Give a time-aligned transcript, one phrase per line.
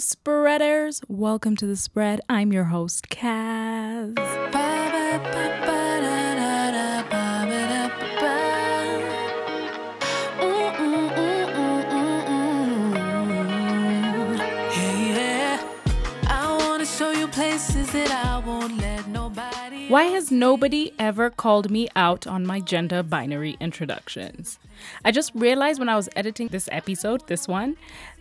[0.00, 1.00] spreaders.
[1.08, 2.20] Welcome to the spread.
[2.28, 4.14] I'm your host, Kaz.
[19.88, 24.58] Why has nobody ever called me out on my gender binary introductions?
[25.02, 27.74] I just realized when I was editing this episode, this one,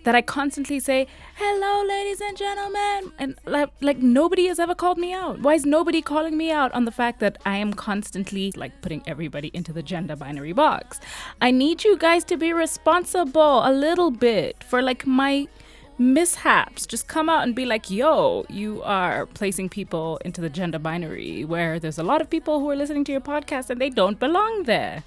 [0.06, 4.98] that I constantly say, "Hello, ladies and gentlemen," and like, like nobody has ever called
[4.98, 5.42] me out.
[5.42, 9.04] Why is nobody calling me out on the fact that I am constantly like putting
[9.06, 11.02] everybody into the gender binary box?
[11.42, 15.50] I need you guys to be responsible a little bit for like my
[15.98, 16.86] mishaps.
[16.86, 21.46] Just come out and be like, yo, you are placing people into the gender binary
[21.46, 24.20] where there's a lot of people who are listening to your podcast and they don't
[24.20, 25.04] belong there.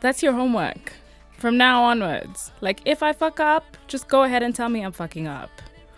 [0.00, 0.92] That's your homework
[1.38, 2.52] from now onwards.
[2.60, 5.50] Like, if I fuck up, just go ahead and tell me I'm fucking up.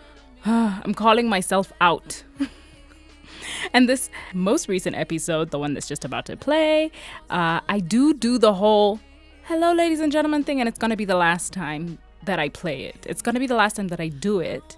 [0.45, 2.23] I'm calling myself out.
[3.73, 6.91] and this most recent episode, the one that's just about to play,
[7.29, 8.99] uh, I do do the whole
[9.43, 12.83] hello, ladies and gentlemen thing, and it's gonna be the last time that I play
[12.83, 13.05] it.
[13.07, 14.77] It's gonna be the last time that I do it.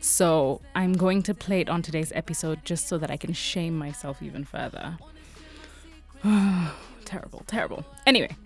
[0.00, 3.76] So I'm going to play it on today's episode just so that I can shame
[3.76, 4.98] myself even further.
[7.04, 7.84] terrible, terrible.
[8.06, 8.36] Anyway,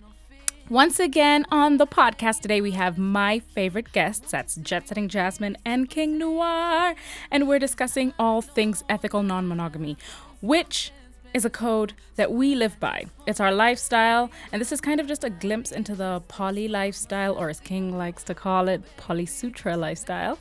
[0.69, 4.31] once again on the podcast today, we have my favorite guests.
[4.31, 6.95] That's Jet Setting Jasmine and King Noire.
[7.29, 9.97] And we're discussing all things ethical non monogamy,
[10.41, 10.91] which
[11.33, 13.05] is a code that we live by.
[13.25, 17.33] It's our lifestyle, and this is kind of just a glimpse into the poly lifestyle,
[17.35, 20.37] or as King likes to call it, Polysutra lifestyle,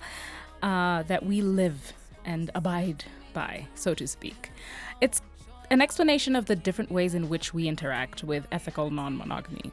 [0.63, 1.93] uh, that we live
[2.25, 4.51] and abide by, so to speak.
[5.01, 5.23] It's
[5.71, 9.73] an explanation of the different ways in which we interact with ethical non monogamy.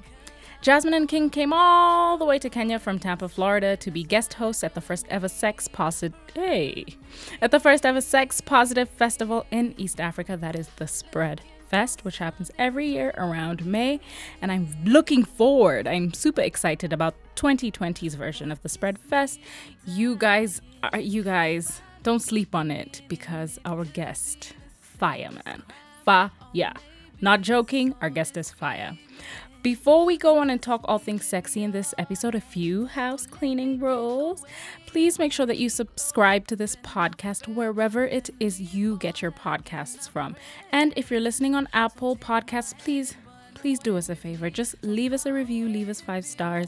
[0.61, 4.33] Jasmine and King came all the way to Kenya from Tampa, Florida to be guest
[4.33, 6.86] hosts at the first ever sex positive hey,
[7.41, 12.03] at the first ever sex positive festival in East Africa that is the Spread Fest,
[12.03, 13.99] which happens every year around May,
[14.42, 15.87] and I'm looking forward.
[15.87, 19.39] I'm super excited about 2020's version of the Spread Fest.
[19.86, 25.64] You guys are you guys don't sleep on it because our guest, Fireman.
[26.03, 26.32] Fire.
[27.20, 28.98] Not joking, our guest is fire.
[29.67, 33.28] Before we go on and talk all things sexy in this episode, a few house
[33.28, 34.45] cleaning rules.
[34.86, 39.33] Please make sure that you subscribe to this podcast wherever it is you get your
[39.33, 40.38] podcasts from.
[40.72, 43.17] And if you're listening on Apple Podcasts, please
[43.58, 44.50] please do us a favor.
[44.50, 46.68] Just leave us a review, leave us five stars.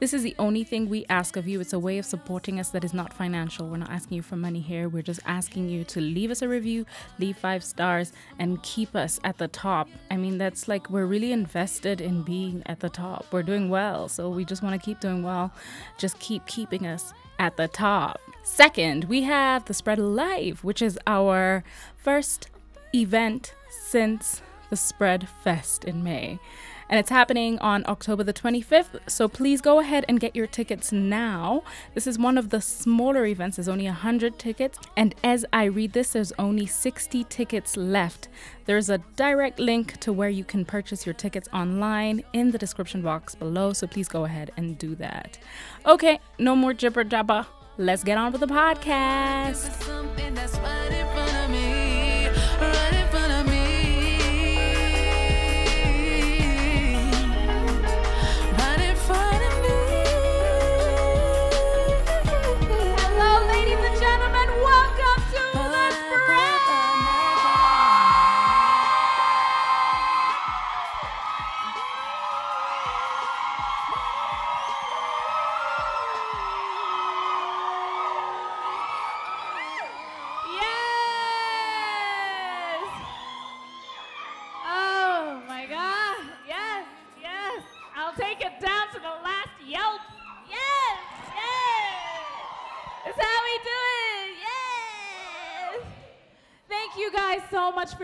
[0.00, 1.60] This is the only thing we ask of you.
[1.60, 3.66] It's a way of supporting us that is not financial.
[3.66, 4.88] We're not asking you for money here.
[4.88, 6.84] We're just asking you to leave us a review,
[7.18, 9.88] leave five stars, and keep us at the top.
[10.10, 13.26] I mean, that's like we're really invested in being at the top.
[13.32, 15.52] We're doing well, so we just want to keep doing well.
[15.96, 18.20] Just keep keeping us at the top.
[18.42, 21.64] Second, we have the Spread Live, which is our
[21.96, 22.48] first
[22.94, 26.38] event since the Spread Fest in May.
[26.88, 30.92] And it's happening on October the 25th, so please go ahead and get your tickets
[30.92, 31.64] now.
[31.94, 35.94] This is one of the smaller events, there's only 100 tickets, and as I read
[35.94, 38.28] this, there's only 60 tickets left.
[38.66, 43.02] There's a direct link to where you can purchase your tickets online in the description
[43.02, 45.38] box below, so please go ahead and do that.
[45.86, 47.46] Okay, no more jibber jabber.
[47.78, 49.72] Let's get on with the podcast.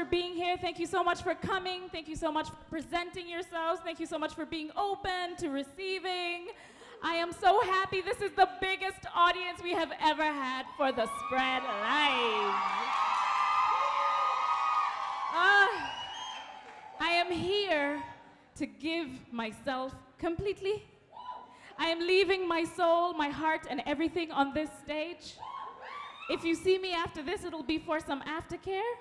[0.02, 0.56] For being here.
[0.56, 1.82] Thank you so much for coming.
[1.92, 3.80] Thank you so much for presenting yourselves.
[3.84, 6.48] Thank you so much for being open to receiving.
[7.04, 8.00] I am so happy.
[8.00, 12.54] This is the biggest audience we have ever had for the Spread Live.
[15.34, 15.68] Uh,
[16.98, 18.02] I am here
[18.56, 20.82] to give myself completely.
[21.78, 25.36] I am leaving my soul, my heart, and everything on this stage.
[26.28, 28.94] If you see me after this, it'll be for some aftercare.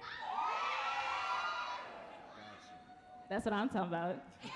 [3.32, 4.22] That's what I'm talking about.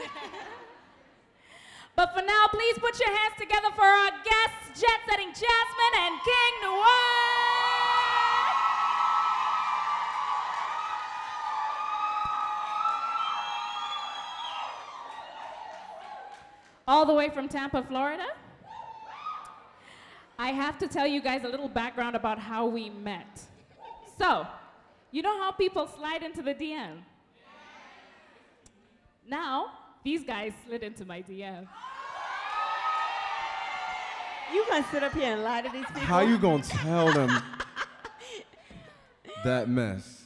[1.96, 6.20] but for now, please put your hands together for our guests, Jet Setting Jasmine and
[6.22, 6.84] King Noire.
[16.88, 18.28] all the way from Tampa, Florida.
[20.38, 23.42] I have to tell you guys a little background about how we met.
[24.20, 24.46] So,
[25.12, 26.98] you know how people slide into the DM?
[29.28, 29.72] Now,
[30.04, 31.68] these guys slid into my DM.
[34.54, 36.02] You gonna sit up here and lie to these people?
[36.02, 37.42] How you gonna tell them
[39.44, 40.24] that mess?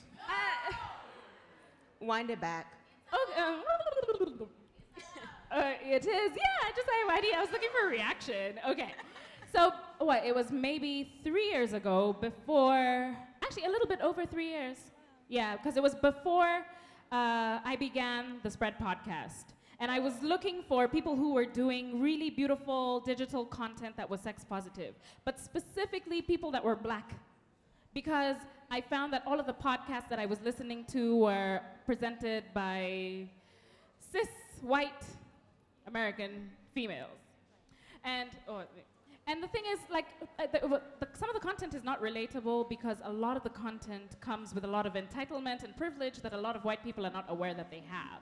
[2.01, 2.73] Wind it back.
[3.13, 3.41] Okay.
[3.41, 3.61] um,
[5.51, 7.37] uh, it is, yeah, I just had no idea.
[7.37, 8.59] I was looking for a reaction.
[8.69, 8.93] Okay.
[9.53, 10.25] So, what?
[10.25, 14.77] It was maybe three years ago before, actually, a little bit over three years.
[15.27, 16.65] Yeah, because it was before
[17.11, 19.53] uh, I began the Spread podcast.
[19.79, 24.19] And I was looking for people who were doing really beautiful digital content that was
[24.21, 27.13] sex positive, but specifically people that were black.
[27.93, 28.35] Because
[28.69, 33.27] I found that all of the podcasts that I was listening to were presented by
[34.11, 34.27] cis
[34.61, 35.03] white
[35.87, 37.21] American females.
[38.03, 38.63] And, oh,
[39.29, 40.07] and the thing is, like,
[40.39, 43.43] uh, the, uh, the, some of the content is not relatable because a lot of
[43.43, 46.83] the content comes with a lot of entitlement and privilege that a lot of white
[46.83, 48.21] people are not aware that they have.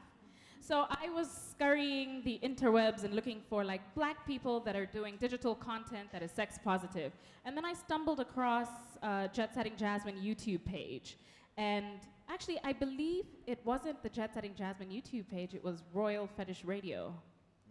[0.59, 5.15] So I was scurrying the interwebs and looking for like black people that are doing
[5.17, 7.13] digital content that is sex positive.
[7.45, 8.67] And then I stumbled across
[9.01, 11.17] uh, Jet Setting Jasmine YouTube page.
[11.55, 16.27] And actually, I believe it wasn't the Jet Setting Jasmine YouTube page, it was Royal
[16.27, 17.13] Fetish Radio.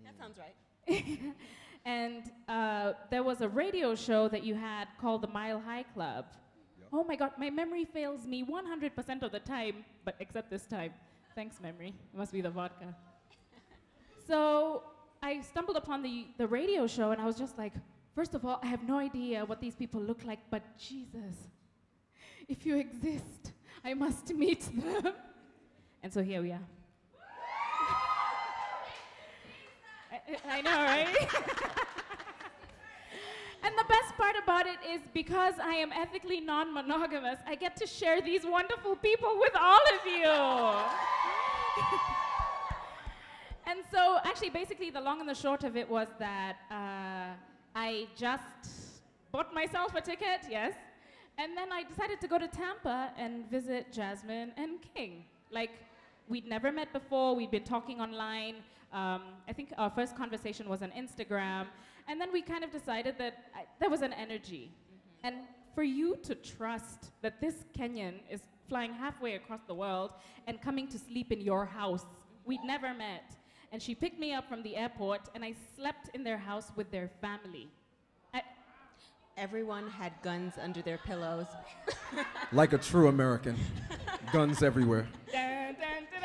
[0.06, 0.54] That sounds right.
[1.86, 6.26] and uh, there was a radio show that you had called the Mile High Club.
[6.92, 10.92] Oh my God, my memory fails me 100% of the time, but except this time.
[11.36, 11.94] Thanks, memory.
[12.12, 12.92] It must be the vodka.
[14.26, 14.82] so
[15.22, 17.74] I stumbled upon the, the radio show and I was just like,
[18.16, 21.36] first of all, I have no idea what these people look like, but Jesus,
[22.48, 23.52] if you exist,
[23.84, 25.12] I must meet them.
[26.02, 26.66] and so here we are.
[30.48, 31.16] I, know, right?
[33.66, 37.74] And the best part about it is because I am ethically non monogamous, I get
[37.76, 40.22] to share these wonderful people with all of you.
[43.66, 47.34] and so, actually, basically, the long and the short of it was that uh,
[47.74, 49.02] I just
[49.32, 50.74] bought myself a ticket, yes,
[51.36, 55.24] and then I decided to go to Tampa and visit Jasmine and King.
[55.50, 55.72] Like,
[56.28, 58.56] we'd never met before, we'd been talking online.
[58.92, 61.66] Um, I think our first conversation was on Instagram.
[62.08, 64.70] And then we kind of decided that I, there was an energy.
[64.70, 65.26] Mm-hmm.
[65.26, 65.36] And
[65.74, 70.12] for you to trust that this Kenyan is flying halfway across the world
[70.46, 72.06] and coming to sleep in your house,
[72.44, 73.36] we'd never met.
[73.72, 76.90] And she picked me up from the airport, and I slept in their house with
[76.90, 77.68] their family.
[78.32, 78.42] I,
[79.36, 81.46] Everyone had guns under their pillows.
[82.52, 83.56] Like a true American.
[84.32, 85.06] Guns everywhere.
[85.30, 86.15] Dun, dun, dun, dun,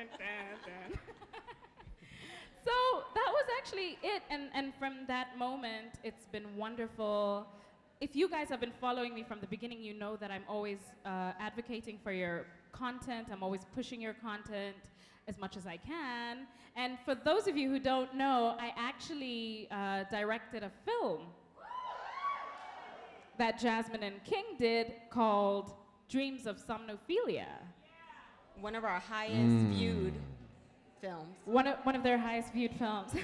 [2.66, 2.72] so
[3.14, 4.22] that was actually it.
[4.30, 7.46] And, and from that moment, it's been wonderful.
[8.00, 10.78] If you guys have been following me from the beginning, you know that I'm always
[11.04, 13.28] uh, advocating for your content.
[13.30, 14.76] I'm always pushing your content
[15.28, 16.46] as much as I can.
[16.76, 21.26] And for those of you who don't know, I actually uh, directed a film
[23.38, 25.72] that Jasmine and King did called
[26.08, 27.46] Dreams of Somnophilia.
[28.60, 30.12] One of our highest viewed
[31.00, 31.34] films.
[31.46, 33.12] One of, one of their highest viewed films.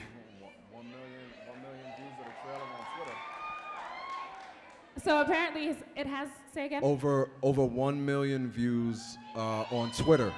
[0.73, 3.19] One million, one million views of the trailer on Twitter.
[5.03, 6.83] so apparently it has, say again?
[6.85, 10.33] Over over one million views uh, on Twitter.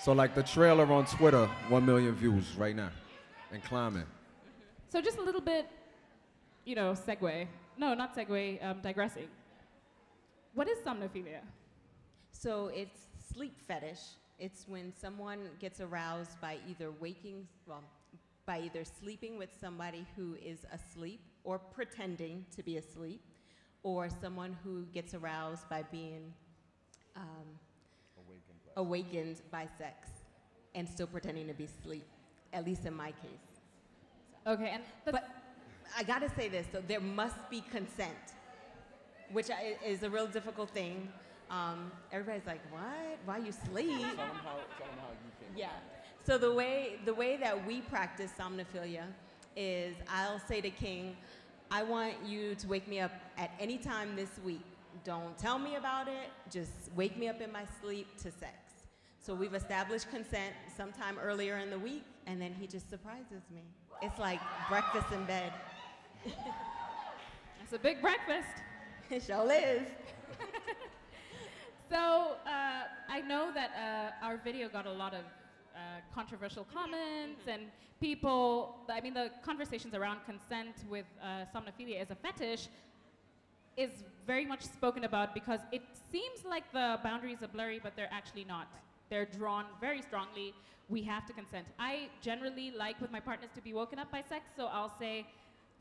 [0.00, 2.90] So like the trailer on Twitter, one million views right now,
[3.52, 4.06] and climbing.
[4.88, 5.68] So just a little bit,
[6.64, 7.46] you know, segue.
[7.76, 9.28] No, not segue, um, digressing.
[10.54, 11.40] What is somnophilia?
[12.32, 13.00] So it's
[13.32, 14.00] sleep fetish.
[14.38, 17.82] It's when someone gets aroused by either waking, well,
[18.46, 23.20] by either sleeping with somebody who is asleep or pretending to be asleep,
[23.82, 26.32] or someone who gets aroused by being
[27.16, 27.58] um,
[28.76, 30.08] awakened by sex
[30.74, 32.04] and still pretending to be asleep,
[32.52, 33.60] at least in my case.
[34.46, 35.28] Okay, and But
[35.96, 38.34] I gotta say this, so there must be consent,
[39.32, 39.48] which
[39.84, 41.08] is a real difficult thing.
[41.50, 43.18] Um, everybody's like, what?
[43.24, 44.06] Why you sleep?
[45.56, 45.68] Yeah.
[46.26, 49.04] So the way the way that we practice somnophilia
[49.56, 51.16] is I'll say to King,
[51.70, 54.64] I want you to wake me up at any time this week.
[55.04, 56.30] Don't tell me about it.
[56.50, 58.56] Just wake me up in my sleep to sex.
[59.20, 63.62] So we've established consent sometime earlier in the week, and then he just surprises me.
[64.02, 65.52] It's like breakfast in bed.
[66.24, 68.48] That's a big breakfast.
[69.10, 69.82] It sure is.
[71.90, 71.96] So
[72.46, 73.70] uh, I know that
[74.22, 75.78] uh, our video got a lot of uh,
[76.14, 77.64] controversial comments and
[78.00, 78.76] people.
[78.88, 82.68] I mean, the conversations around consent with uh, somnophilia as a fetish
[83.76, 83.90] is
[84.26, 88.44] very much spoken about because it seems like the boundaries are blurry, but they're actually
[88.44, 88.68] not.
[89.10, 90.54] They're drawn very strongly.
[90.88, 91.66] We have to consent.
[91.78, 95.26] I generally like with my partners to be woken up by sex, so I'll say,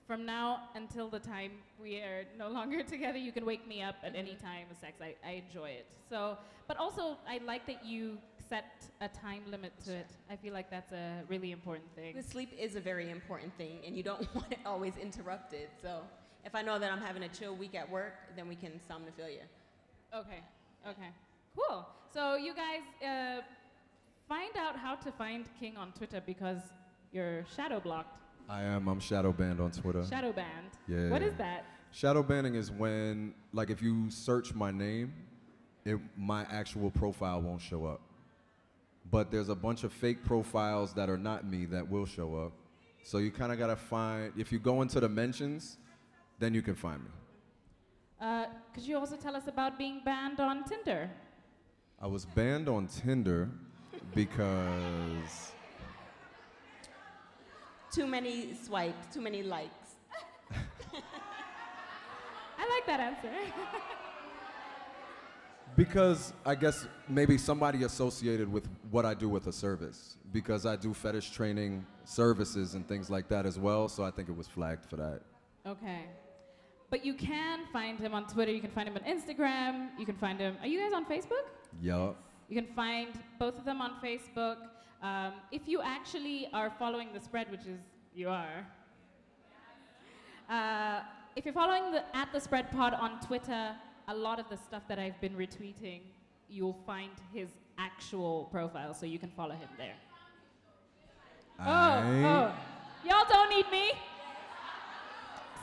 [0.07, 3.95] from now until the time we are no longer together, you can wake me up
[4.03, 5.01] at any time with sex.
[5.01, 5.87] I, I enjoy it.
[6.09, 8.17] So, but also I like that you
[8.49, 10.11] set a time limit to it.
[10.29, 12.15] I feel like that's a really important thing.
[12.15, 15.69] The sleep is a very important thing, and you don't want it always interrupted.
[15.81, 16.01] So
[16.45, 19.45] if I know that I'm having a chill week at work, then we can somnophilia.
[20.13, 20.41] Okay,
[20.87, 21.09] okay,
[21.57, 21.87] cool.
[22.13, 23.41] So you guys uh,
[24.27, 26.59] find out how to find King on Twitter because
[27.11, 28.22] you're shadow blocked.
[28.49, 28.87] I am.
[28.87, 30.05] I'm shadow banned on Twitter.
[30.05, 30.71] Shadow banned.
[30.87, 31.09] Yeah.
[31.09, 31.65] What is that?
[31.91, 35.13] Shadow banning is when, like, if you search my name,
[35.85, 38.01] it, my actual profile won't show up.
[39.11, 42.53] But there's a bunch of fake profiles that are not me that will show up.
[43.03, 44.31] So you kind of gotta find.
[44.37, 45.77] If you go into the mentions,
[46.39, 47.09] then you can find me.
[48.19, 51.09] Uh, could you also tell us about being banned on Tinder?
[52.01, 53.49] I was banned on Tinder
[54.15, 55.52] because
[57.93, 59.97] Too many swipes, too many likes.
[62.57, 63.29] I like that answer.
[65.75, 70.75] because I guess maybe somebody associated with what I do with a service because I
[70.75, 73.87] do fetish training services and things like that as well.
[73.87, 75.21] So I think it was flagged for that.
[75.67, 76.05] okay.
[76.89, 78.51] But you can find him on Twitter.
[78.51, 79.89] You can find him on Instagram.
[79.97, 80.57] You can find him.
[80.61, 81.45] Are you guys on Facebook?
[81.81, 82.15] Yup.
[82.49, 83.07] You can find
[83.39, 84.57] both of them on Facebook.
[85.03, 87.79] Um, if you actually are following the spread, which is
[88.15, 88.65] you are,
[90.49, 91.01] uh,
[91.35, 93.75] if you're following the at the spread pod on Twitter,
[94.07, 96.03] a lot of the stuff that I've been retweeting,
[96.49, 99.95] you'll find his actual profile, so you can follow him there.
[101.59, 102.53] Oh, oh,
[103.05, 103.91] y'all don't need me.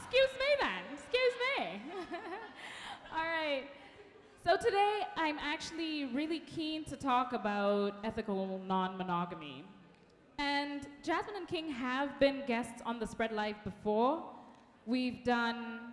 [0.03, 0.83] Excuse me then.
[0.93, 1.83] Excuse me.
[3.17, 3.65] All right.
[4.43, 9.65] So today I'm actually really keen to talk about ethical non-monogamy.
[10.39, 14.25] And Jasmine and King have been guests on the Spread Live before.
[14.87, 15.93] We've done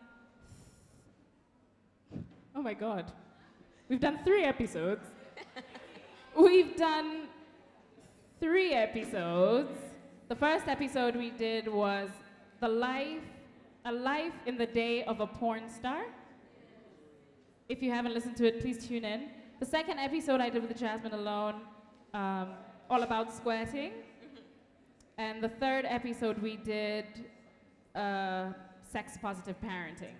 [2.55, 3.11] Oh my god.
[3.89, 5.05] We've done 3 episodes.
[6.39, 7.27] We've done
[8.39, 9.77] 3 episodes.
[10.29, 12.09] The first episode we did was
[12.61, 13.21] the life
[13.83, 16.05] a life in the day of a porn star.
[17.69, 19.27] If you haven't listened to it, please tune in.
[19.59, 21.55] The second episode I did with Jasmine alone,
[22.13, 22.51] um,
[22.89, 23.91] all about squirting.
[25.17, 27.25] And the third episode we did
[27.93, 28.53] uh,
[28.89, 30.15] sex positive parenting.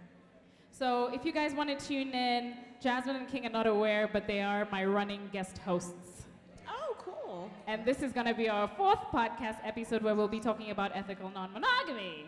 [0.71, 4.27] So if you guys want to tune in, Jasmine and King are not aware, but
[4.27, 6.25] they are my running guest hosts.
[6.67, 7.49] Oh, cool.
[7.65, 10.91] And this is going to be our fourth podcast episode where we'll be talking about
[10.93, 12.25] ethical non monogamy.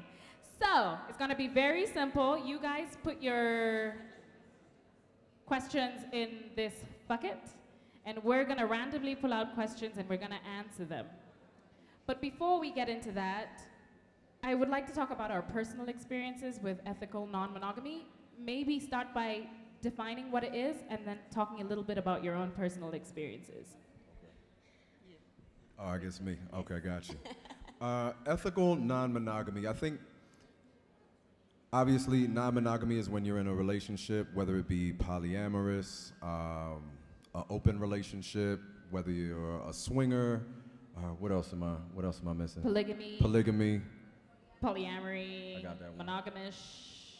[0.61, 2.37] So it's going to be very simple.
[2.37, 3.95] You guys put your
[5.49, 6.75] questions in this
[7.07, 7.41] bucket,
[8.05, 11.07] and we're going to randomly pull out questions and we're going to answer them.
[12.05, 13.59] But before we get into that,
[14.43, 18.05] I would like to talk about our personal experiences with ethical non monogamy.
[18.37, 19.47] Maybe start by
[19.81, 23.65] defining what it is and then talking a little bit about your own personal experiences.
[25.79, 26.37] Oh, I guess me.
[26.53, 27.15] Okay, got you.
[27.81, 29.65] uh, ethical non-monogamy.
[29.65, 29.99] I think
[31.71, 36.83] obviously non-monogamy is when you're in a relationship, whether it be polyamorous, um,
[37.35, 38.59] an open relationship,
[38.89, 40.45] whether you're a swinger.
[40.97, 41.75] Uh, what else am I?
[41.93, 42.61] What else am I missing?
[42.61, 43.81] Polygamy, Polygamy,
[44.61, 46.07] polyamory, I got that one.
[46.07, 46.55] monogamish.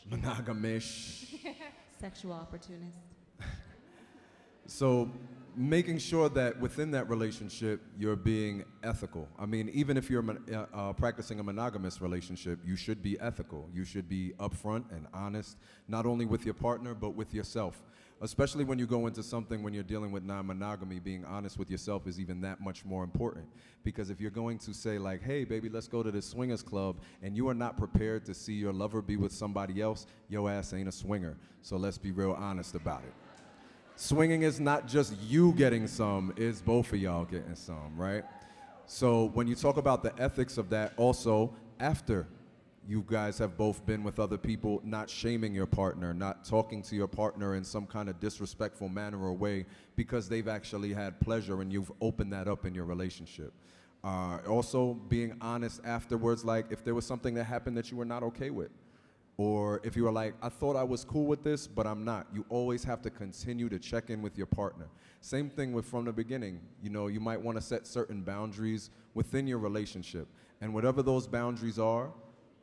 [0.10, 1.36] monogamish.
[2.02, 2.98] Sexual opportunist.
[4.70, 5.12] So,
[5.56, 9.28] making sure that within that relationship you're being ethical.
[9.38, 10.24] I mean, even if you're
[10.54, 13.68] uh, uh, practicing a monogamous relationship, you should be ethical.
[13.74, 15.58] You should be upfront and honest,
[15.88, 17.82] not only with your partner, but with yourself.
[18.22, 21.72] Especially when you go into something when you're dealing with non monogamy, being honest with
[21.72, 23.48] yourself is even that much more important.
[23.84, 27.02] Because if you're going to say, like, hey, baby, let's go to the swingers club,
[27.24, 30.74] and you are not prepared to see your lover be with somebody else, your ass
[30.74, 31.38] ain't a swinger.
[31.64, 33.29] So let's be real honest about it.
[34.02, 38.24] Swinging is not just you getting some, it's both of y'all getting some, right?
[38.86, 42.26] So when you talk about the ethics of that, also after
[42.88, 46.96] you guys have both been with other people, not shaming your partner, not talking to
[46.96, 49.66] your partner in some kind of disrespectful manner or way
[49.98, 53.52] because they've actually had pleasure and you've opened that up in your relationship.
[54.02, 58.06] Uh, also, being honest afterwards, like if there was something that happened that you were
[58.06, 58.70] not okay with,
[59.40, 62.28] Or if you are like, I thought I was cool with this, but I'm not,
[62.34, 64.88] you always have to continue to check in with your partner.
[65.22, 66.60] Same thing with from the beginning.
[66.84, 70.28] You know, you might want to set certain boundaries within your relationship.
[70.60, 72.12] And whatever those boundaries are,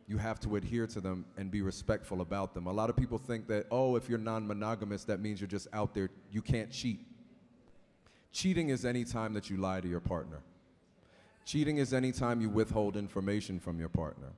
[0.07, 2.67] you have to adhere to them and be respectful about them.
[2.67, 5.69] A lot of people think that, oh, if you're non monogamous, that means you're just
[5.73, 7.01] out there, you can't cheat.
[8.33, 10.43] Cheating is any time that you lie to your partner.
[11.47, 14.29] Cheating is any time you withhold information from your partner.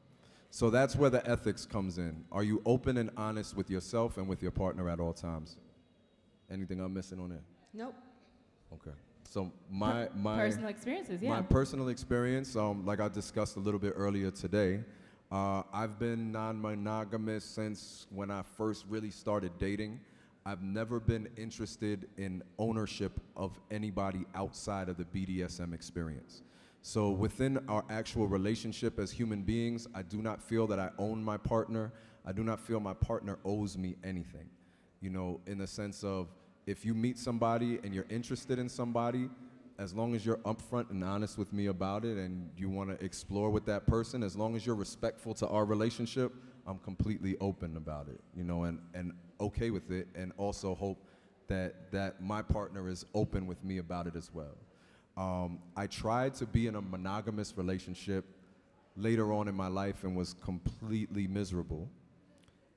[0.50, 2.24] So that's where the ethics comes in.
[2.32, 5.56] Are you open and honest with yourself and with your partner at all times?
[6.50, 7.42] Anything I'm missing on it?
[7.74, 7.94] Nope.
[8.72, 8.96] Okay.
[9.28, 11.28] So my my personal experiences, yeah.
[11.28, 14.80] My personal experience, um, like I discussed a little bit earlier today,
[15.30, 20.00] uh, I've been non-monogamous since when I first really started dating.
[20.46, 26.42] I've never been interested in ownership of anybody outside of the BDSM experience.
[26.82, 31.22] So within our actual relationship as human beings, I do not feel that I own
[31.22, 31.92] my partner.
[32.24, 34.48] I do not feel my partner owes me anything.
[35.00, 36.28] You know, in the sense of
[36.66, 39.28] if you meet somebody and you're interested in somebody,
[39.78, 43.04] as long as you're upfront and honest with me about it and you want to
[43.04, 46.32] explore with that person, as long as you're respectful to our relationship,
[46.66, 50.98] I'm completely open about it, you know, and, and okay with it, and also hope
[51.46, 54.56] that, that my partner is open with me about it as well.
[55.18, 58.24] Um, I tried to be in a monogamous relationship
[58.96, 61.90] later on in my life and was completely miserable.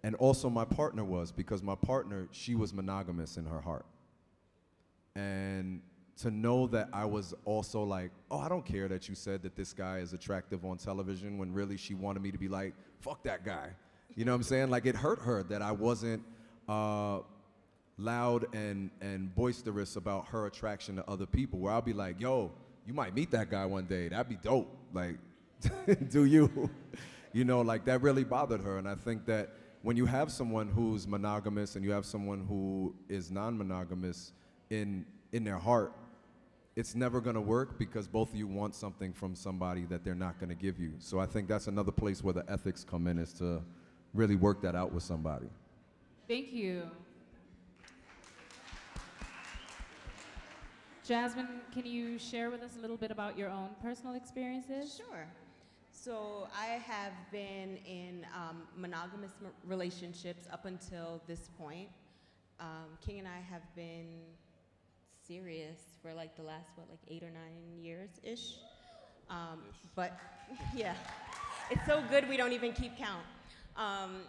[0.03, 3.85] And also, my partner was because my partner, she was monogamous in her heart.
[5.15, 5.81] And
[6.17, 9.55] to know that I was also like, oh, I don't care that you said that
[9.55, 13.23] this guy is attractive on television when really she wanted me to be like, fuck
[13.23, 13.69] that guy.
[14.15, 14.71] You know what I'm saying?
[14.71, 16.23] Like it hurt her that I wasn't
[16.67, 17.19] uh,
[18.01, 22.51] loud and, and boisterous about her attraction to other people, where I'll be like, yo,
[22.87, 24.09] you might meet that guy one day.
[24.09, 24.75] That'd be dope.
[24.93, 25.17] Like,
[26.09, 26.69] do you?
[27.33, 28.77] you know, like that really bothered her.
[28.77, 29.49] And I think that
[29.81, 34.33] when you have someone who's monogamous and you have someone who is non monogamous
[34.69, 35.93] in, in their heart,
[36.75, 40.15] it's never going to work because both of you want something from somebody that they're
[40.15, 40.93] not going to give you.
[40.99, 43.61] So I think that's another place where the ethics come in is to
[44.13, 45.47] really work that out with somebody.
[46.27, 46.89] Thank you.
[51.11, 54.95] Jasmine, can you share with us a little bit about your own personal experiences?
[54.95, 55.27] Sure.
[55.91, 59.31] So I have been in um, monogamous
[59.67, 61.89] relationships up until this point.
[62.61, 64.21] Um, King and I have been
[65.27, 68.59] serious for like the last what like eight or nine years ish.
[69.29, 69.59] Um,
[69.97, 70.17] but
[70.73, 70.95] yeah,
[71.69, 73.25] it's so good we don't even keep count.
[73.75, 74.21] Um,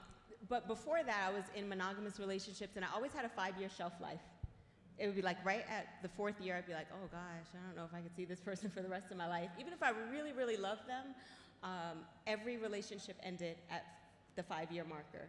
[0.48, 3.92] but before that, I was in monogamous relationships, and I always had a five-year shelf
[4.02, 4.18] life.
[4.98, 7.66] It would be like right at the fourth year, I'd be like, oh gosh, I
[7.66, 9.50] don't know if I could see this person for the rest of my life.
[9.58, 11.14] Even if I really, really loved them,
[11.62, 13.84] um, every relationship ended at
[14.36, 15.28] the five-year marker.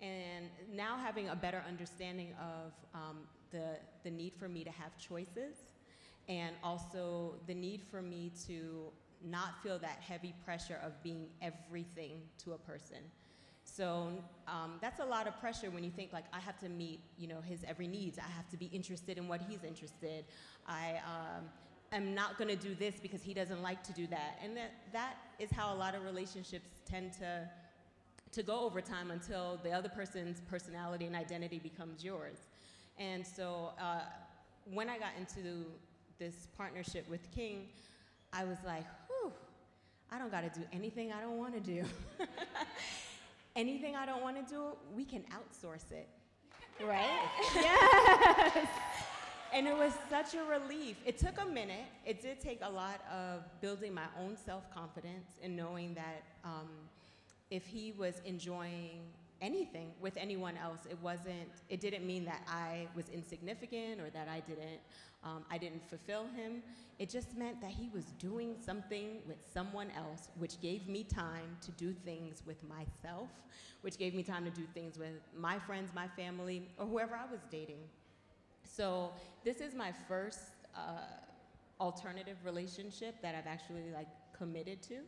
[0.00, 3.18] And now having a better understanding of um,
[3.50, 5.56] the, the need for me to have choices
[6.28, 8.84] and also the need for me to
[9.22, 12.98] not feel that heavy pressure of being everything to a person.
[13.76, 14.08] So
[14.48, 17.28] um, that's a lot of pressure when you think like I have to meet, you
[17.28, 18.18] know, his every needs.
[18.18, 20.24] I have to be interested in what he's interested.
[20.66, 21.44] I um,
[21.92, 24.38] am not going to do this because he doesn't like to do that.
[24.42, 27.48] And that that is how a lot of relationships tend to
[28.32, 32.38] to go over time until the other person's personality and identity becomes yours.
[32.98, 34.02] And so uh,
[34.72, 35.64] when I got into
[36.18, 37.68] this partnership with King,
[38.32, 39.32] I was like, whew,
[40.12, 41.84] I don't got to do anything I don't want to do.
[43.56, 46.08] anything I don't want to do, we can outsource it.
[46.82, 47.28] Right?
[47.54, 48.68] yes.
[49.52, 50.96] And it was such a relief.
[51.04, 51.84] It took a minute.
[52.06, 56.68] It did take a lot of building my own self confidence and knowing that um,
[57.50, 59.00] if he was enjoying
[59.40, 60.80] anything with anyone else.
[60.88, 64.80] It wasn't, it didn't mean that I was insignificant or that I didn't,
[65.24, 66.62] um, I didn't fulfill him.
[66.98, 71.56] It just meant that he was doing something with someone else, which gave me time
[71.62, 73.28] to do things with myself,
[73.82, 77.30] which gave me time to do things with my friends, my family, or whoever I
[77.30, 77.82] was dating.
[78.64, 79.12] So
[79.44, 80.40] this is my first
[80.76, 81.00] uh,
[81.80, 84.98] alternative relationship that I've actually like committed to.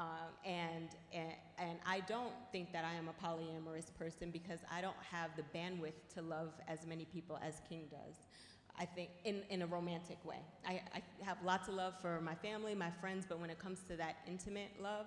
[0.00, 0.06] Um,
[0.46, 4.96] and, and, and I don't think that I am a polyamorous person because I don't
[5.10, 8.14] have the bandwidth to love as many people as King does.
[8.78, 10.38] I think in, in a romantic way.
[10.66, 13.80] I, I have lots of love for my family, my friends, but when it comes
[13.88, 15.04] to that intimate love,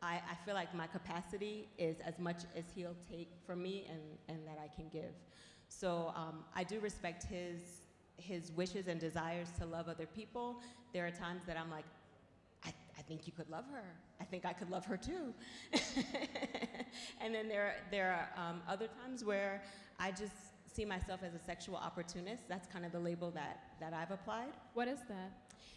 [0.00, 4.00] I, I feel like my capacity is as much as he'll take from me and,
[4.28, 5.12] and that I can give.
[5.68, 7.60] So um, I do respect his,
[8.16, 10.60] his wishes and desires to love other people.
[10.94, 11.84] There are times that I'm like,
[13.12, 13.84] think you could love her.
[14.22, 15.34] I think I could love her too.
[17.20, 19.62] and then there, there are um, other times where
[20.00, 20.32] I just
[20.74, 22.48] see myself as a sexual opportunist.
[22.48, 24.54] That's kind of the label that, that I've applied.
[24.72, 25.30] What is that?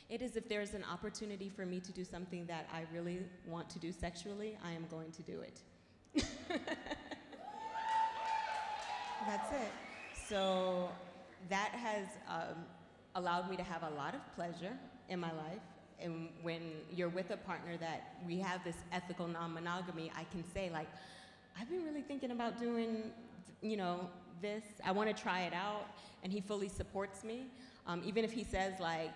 [0.09, 3.69] It is if there's an opportunity for me to do something that I really want
[3.71, 5.59] to do sexually, I am going to do it.
[9.27, 9.73] That's it.
[10.29, 10.89] So
[11.49, 12.63] that has um,
[13.15, 14.77] allowed me to have a lot of pleasure
[15.09, 15.59] in my life.
[16.01, 16.61] And when
[16.93, 20.87] you're with a partner that we have this ethical non-monogamy, I can say like,
[21.59, 23.11] I've been really thinking about doing,
[23.61, 24.09] you know,
[24.41, 24.63] this.
[24.83, 25.87] I want to try it out,
[26.23, 27.45] and he fully supports me.
[27.87, 29.11] Um, even if he says like,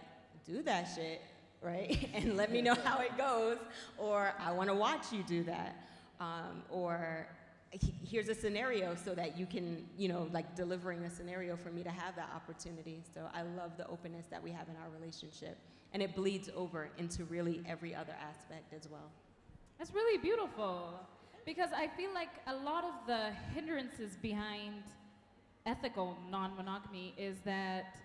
[0.46, 1.22] do that shit,
[1.62, 2.10] right?
[2.14, 3.58] and let me know how it goes,
[3.98, 5.76] or I want to watch you do that,
[6.20, 7.28] um, or
[7.72, 11.84] here's a scenario so that you can, you know, like delivering a scenario for me
[11.84, 13.04] to have that opportunity.
[13.14, 15.58] So I love the openness that we have in our relationship.
[15.94, 19.12] And it bleeds over into really every other aspect as well.
[19.78, 21.00] That's really beautiful
[21.46, 24.84] because I feel like a lot of the hindrances behind
[25.66, 27.96] ethical non monogamy is that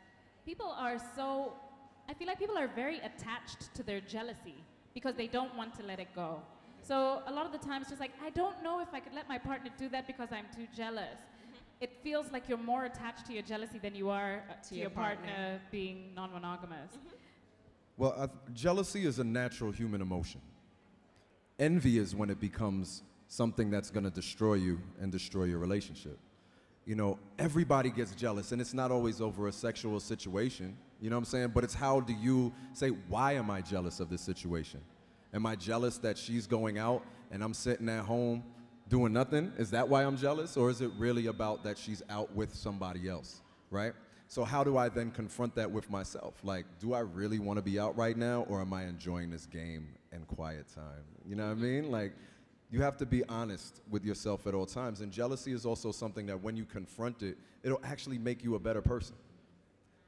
[0.45, 1.53] people are so,
[2.09, 4.57] I feel like people are very attached to their jealousy
[4.95, 6.41] because they don't want to let it go.
[6.87, 9.27] So a lot of the times, just like, I don't know if I could let
[9.27, 11.17] my partner do that because I'm too jealous.
[11.17, 11.55] Mm-hmm.
[11.81, 14.75] It feels like you're more attached to your jealousy than you are uh, to, to,
[14.75, 15.27] your, your partner.
[15.27, 15.61] partner.
[15.71, 16.91] being non monogamous.
[16.91, 17.17] Mm-hmm.
[17.97, 20.43] Well, uh, jealousy is a natural human emotion.
[21.59, 26.19] Envy is when it becomes something that's going to destroy you and destroy your relationship.
[26.85, 30.77] You know, everybody gets jealous, and it's not always over a sexual situation.
[31.01, 31.53] You know what I'm saying?
[31.55, 34.81] But it's how do you say, why am I jealous of this situation?
[35.35, 38.45] Am I jealous that she's going out and I'm sitting at home
[38.89, 39.53] doing nothing?
[39.59, 40.57] Is that why I'm jealous?
[40.57, 43.93] Or is it really about that she's out with somebody else, right?
[44.29, 46.35] So, how do I then confront that with myself?
[46.43, 49.47] Like, do I really want to be out right now or am I enjoying this
[49.47, 51.05] game and quiet time?
[51.27, 51.91] You know what I mean?
[51.91, 52.13] Like,
[52.71, 55.01] you have to be honest with yourself at all times.
[55.01, 58.59] And jealousy is also something that when you confront it, it'll actually make you a
[58.59, 59.17] better person.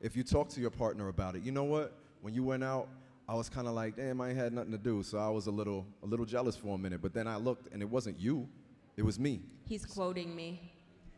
[0.00, 1.92] If you talk to your partner about it, you know what?
[2.22, 2.88] When you went out,
[3.28, 5.50] I was kind of like, damn, I had nothing to do, so I was a
[5.50, 7.02] little, a little jealous for a minute.
[7.02, 8.48] But then I looked, and it wasn't you,
[8.96, 9.42] it was me.
[9.68, 10.72] He's quoting me.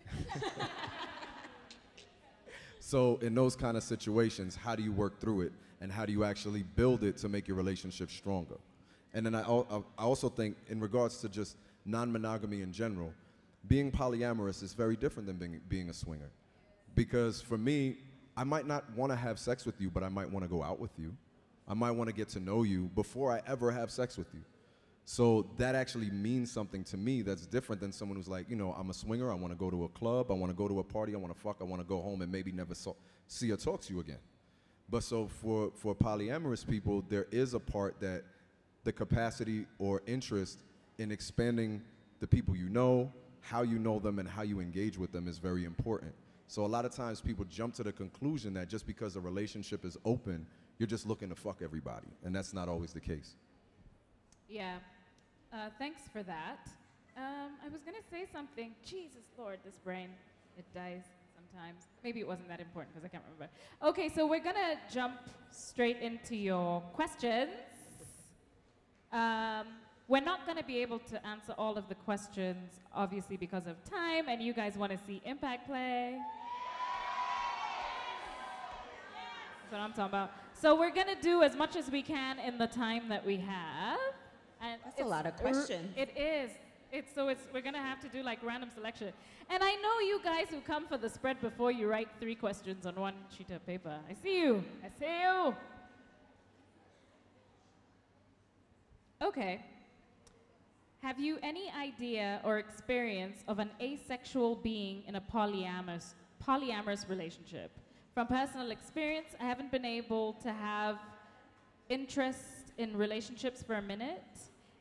[2.81, 6.13] so in those kind of situations, how do you work through it, and how do
[6.13, 8.57] you actually build it to make your relationship stronger?
[9.13, 13.13] And then I, I also think, in regards to just non-monogamy in general,
[13.67, 16.31] being polyamorous is very different than being, being a swinger,
[16.95, 17.99] because for me,
[18.35, 20.63] I might not want to have sex with you, but I might want to go
[20.63, 21.15] out with you
[21.69, 24.41] I might want to get to know you before I ever have sex with you.
[25.05, 28.73] So that actually means something to me that's different than someone who's like, you know,
[28.73, 30.81] I'm a swinger, I want to go to a club, I want to go to
[30.81, 32.97] a party, I want to fuck, I want to go home and maybe never so-
[33.27, 34.19] see or talk to you again.
[34.91, 38.25] But so for, for polyamorous people, there is a part that
[38.85, 40.61] the capacity or interest
[40.99, 41.83] in expanding
[42.21, 45.39] the people you know, how you know them, and how you engage with them is
[45.39, 46.13] very important.
[46.49, 49.85] So a lot of times people jump to the conclusion that just because a relationship
[49.85, 50.47] is open,
[50.79, 53.35] you're just looking to fuck everybody, and that's not always the case.
[54.49, 54.77] Yeah.
[55.53, 56.69] Uh, thanks for that.
[57.17, 58.75] Um, I was gonna say something.
[58.85, 60.11] Jesus Lord, this brain,
[60.57, 61.03] it dies
[61.35, 61.89] sometimes.
[62.05, 63.53] Maybe it wasn't that important because I can't remember.
[63.83, 65.19] Okay, so we're gonna jump
[65.51, 67.51] straight into your questions.
[69.13, 69.67] Um,
[70.07, 73.83] we're not going to be able to answer all of the questions, obviously, because of
[73.85, 76.19] time, and you guys want to see impact play.
[79.69, 80.31] That's what I'm talking about.
[80.55, 83.37] So we're going to do as much as we can in the time that we
[83.37, 83.99] have.
[84.63, 85.93] And That's a lot of questions.
[85.95, 86.53] It is.
[86.91, 89.13] It's, so it's, we're going to have to do like random selection.
[89.51, 92.87] And I know you guys who come for the spread before you write three questions
[92.87, 93.95] on one sheet of paper.
[94.09, 94.65] I see you.
[94.83, 95.55] I see you.
[99.21, 99.63] Okay.
[101.03, 107.71] Have you any idea or experience of an asexual being in a polyamorous, polyamorous relationship?
[108.19, 110.99] From personal experience, I haven't been able to have
[111.89, 114.41] interest in relationships for a minute.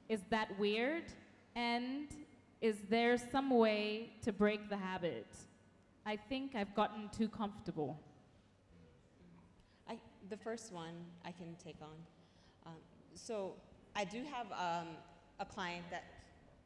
[0.10, 1.04] Is that weird?
[1.56, 2.08] And
[2.62, 5.28] is there some way to break the habit?
[6.04, 8.00] I think I've gotten too comfortable.
[9.88, 10.00] I,
[10.32, 11.93] the first one I can take on.
[12.65, 12.80] Um,
[13.13, 13.54] so
[13.95, 14.88] I do have um,
[15.39, 16.06] a client that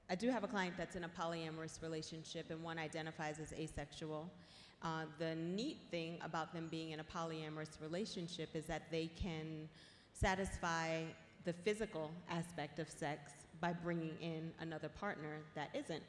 [0.10, 4.32] I do have a client that's in a polyamorous relationship, and one identifies as asexual.
[4.84, 9.70] Uh, the neat thing about them being in a polyamorous relationship is that they can
[10.14, 11.04] satisfy
[11.46, 16.02] the physical aspect of sex by bringing in another partner that isn't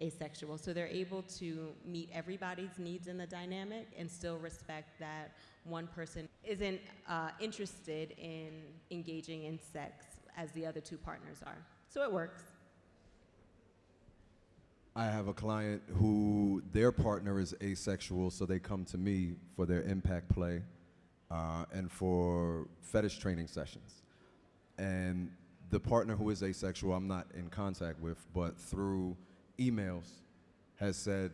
[0.00, 0.58] asexual.
[0.58, 5.32] So they're able to meet everybody's needs in the dynamic and still respect that
[5.64, 8.50] one person isn't uh, interested in
[8.90, 10.06] engaging in sex
[10.36, 11.58] as the other two partners are.
[11.88, 12.42] So it works.
[14.96, 19.66] I have a client who their partner is asexual, so they come to me for
[19.66, 20.62] their impact play
[21.32, 24.02] uh, and for fetish training sessions.
[24.78, 25.32] And
[25.70, 29.16] the partner who is asexual, I'm not in contact with, but through
[29.58, 30.08] emails,
[30.76, 31.32] has said,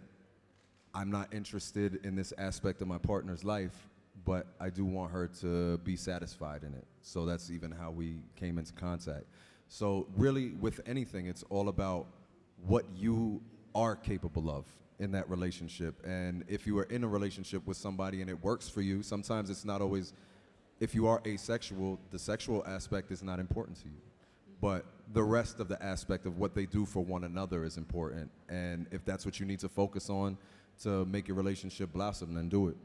[0.94, 3.88] I'm not interested in this aspect of my partner's life,
[4.24, 6.84] but I do want her to be satisfied in it.
[7.02, 9.24] So that's even how we came into contact.
[9.68, 12.06] So, really, with anything, it's all about
[12.66, 13.40] what you
[13.74, 14.64] are capable of
[14.98, 15.94] in that relationship.
[16.04, 19.48] And if you are in a relationship with somebody and it works for you, sometimes
[19.50, 20.12] it's not always,
[20.78, 23.96] if you are asexual, the sexual aspect is not important to you.
[24.60, 28.30] But the rest of the aspect of what they do for one another is important.
[28.48, 30.36] And if that's what you need to focus on
[30.82, 32.76] to make your relationship blossom, then do it.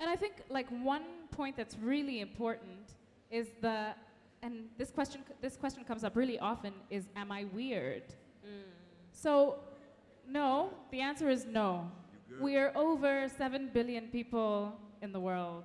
[0.00, 2.94] And I think like one point that's really important
[3.30, 3.94] is the
[4.42, 8.04] and this question this question comes up really often is am I weird?
[8.46, 8.75] Mm.
[9.16, 9.56] So
[10.28, 11.90] no, the answer is no.
[12.38, 15.64] We are over 7 billion people in the world.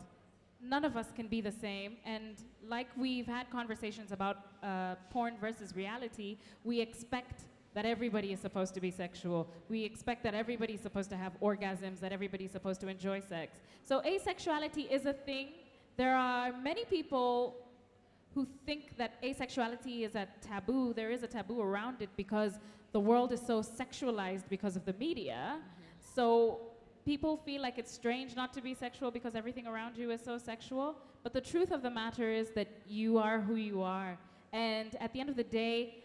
[0.63, 1.97] None of us can be the same.
[2.05, 8.39] And like we've had conversations about uh, porn versus reality, we expect that everybody is
[8.39, 9.49] supposed to be sexual.
[9.69, 13.59] We expect that everybody's supposed to have orgasms, that everybody's supposed to enjoy sex.
[13.83, 15.49] So asexuality is a thing.
[15.97, 17.57] There are many people
[18.33, 20.93] who think that asexuality is a taboo.
[20.93, 22.53] There is a taboo around it because
[22.91, 25.55] the world is so sexualized because of the media.
[25.55, 26.15] Mm-hmm.
[26.15, 26.59] So
[27.05, 30.37] people feel like it's strange not to be sexual because everything around you is so
[30.37, 30.95] sexual.
[31.23, 34.17] But the truth of the matter is that you are who you are.
[34.53, 36.03] And at the end of the day,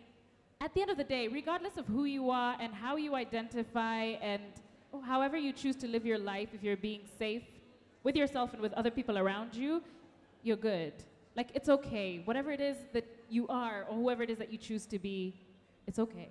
[0.61, 4.03] at the end of the day, regardless of who you are and how you identify
[4.23, 4.43] and
[5.05, 7.43] however you choose to live your life, if you're being safe
[8.05, 9.83] with yourself and with other people around you,
[10.43, 10.93] you're good.
[11.35, 12.23] Like, it's okay.
[12.25, 15.35] Whatever it is that you are, or whoever it is that you choose to be,
[15.87, 16.31] it's okay.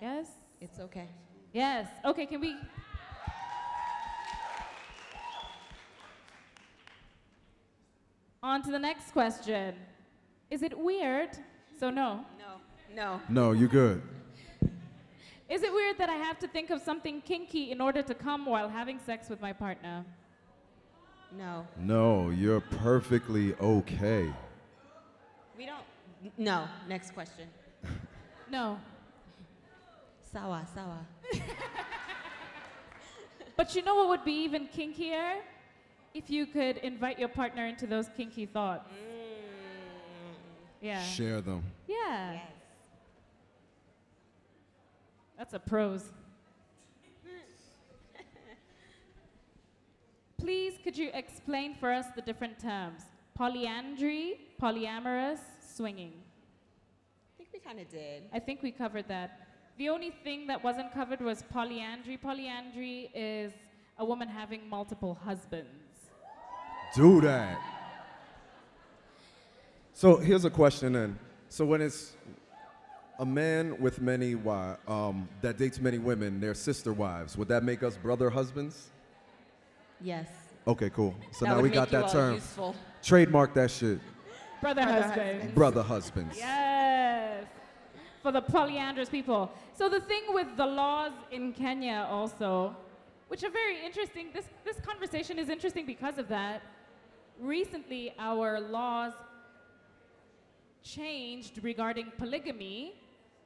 [0.00, 0.26] Yes?
[0.60, 1.08] It's okay.
[1.52, 1.88] Yes.
[2.04, 2.56] Okay, can we?
[8.42, 9.74] On to the next question.
[10.50, 11.30] Is it weird?
[11.78, 12.24] So, no.
[12.38, 12.60] No.
[12.94, 13.20] No.
[13.28, 14.02] No, you're good.
[15.48, 18.46] Is it weird that I have to think of something kinky in order to come
[18.46, 20.04] while having sex with my partner?
[21.36, 21.66] No.
[21.78, 24.32] No, you're perfectly okay.
[25.56, 25.84] We don't.
[26.38, 26.68] No.
[26.88, 27.48] Next question.
[28.50, 28.78] No.
[30.32, 31.06] Sawa, sawa.
[33.56, 35.36] but you know what would be even kinkier?
[36.12, 38.90] If you could invite your partner into those kinky thoughts.
[38.92, 39.28] Mm.
[40.80, 41.02] Yeah.
[41.02, 41.62] Share them.
[41.86, 42.32] Yeah.
[42.32, 42.42] Yes.
[45.36, 46.10] That's a prose.
[50.38, 53.02] Please, could you explain for us the different terms?
[53.34, 55.38] Polyandry, polyamorous,
[55.74, 56.12] swinging.
[57.34, 58.24] I think we kind of did.
[58.32, 59.47] I think we covered that.
[59.78, 62.16] The only thing that wasn't covered was polyandry.
[62.16, 63.52] Polyandry is
[63.96, 65.68] a woman having multiple husbands.
[66.96, 67.60] Do that.
[69.92, 71.16] So here's a question then.
[71.48, 72.12] So when it's
[73.20, 77.62] a man with many wives, um, that dates many women, they're sister wives, would that
[77.62, 78.90] make us brother husbands?
[80.00, 80.28] Yes.
[80.66, 81.14] Okay, cool.
[81.32, 82.34] So that now we got that term.
[82.34, 82.74] Useful.
[83.00, 84.00] Trademark that shit.
[84.60, 85.54] Brother, brother husbands.
[85.54, 86.36] Brother husbands.
[86.36, 87.07] Yes
[88.22, 89.50] for the polyandrous people.
[89.76, 92.76] So the thing with the laws in Kenya also,
[93.28, 96.62] which are very interesting, this, this conversation is interesting because of that.
[97.40, 99.12] Recently, our laws
[100.82, 102.94] changed regarding polygamy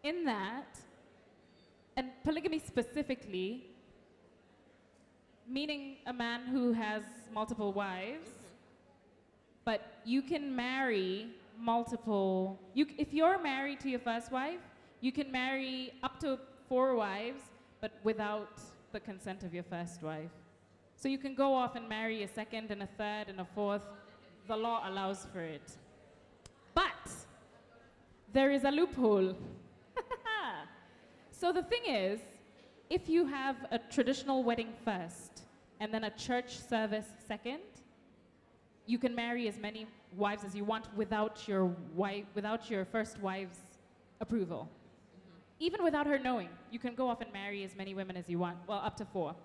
[0.03, 0.79] in that,
[1.97, 3.67] and polygamy specifically,
[5.49, 7.03] meaning a man who has
[7.35, 8.31] multiple wives,
[9.65, 11.29] but you can marry
[11.63, 12.59] multiple.
[12.75, 14.61] You, if you're married to your first wife,
[15.01, 17.43] you can marry up to four wives,
[17.81, 18.61] but without
[18.93, 20.31] the consent of your first wife.
[20.97, 23.83] So you can go off and marry a second and a third and a fourth.
[24.49, 25.77] The law allows for it.
[26.75, 27.11] But
[28.33, 29.35] there is a loophole.
[31.31, 32.21] so the thing is,
[32.91, 35.43] if you have a traditional wedding first
[35.81, 37.72] and then a church service second,
[38.93, 39.87] you can marry as many
[40.19, 43.61] wives as you want without your wife, without your first wife's
[44.21, 44.69] approval.
[44.69, 45.65] Mm-hmm.
[45.67, 48.39] Even without her knowing, you can go off and marry as many women as you
[48.39, 49.39] want, well, up to 4 mm-hmm.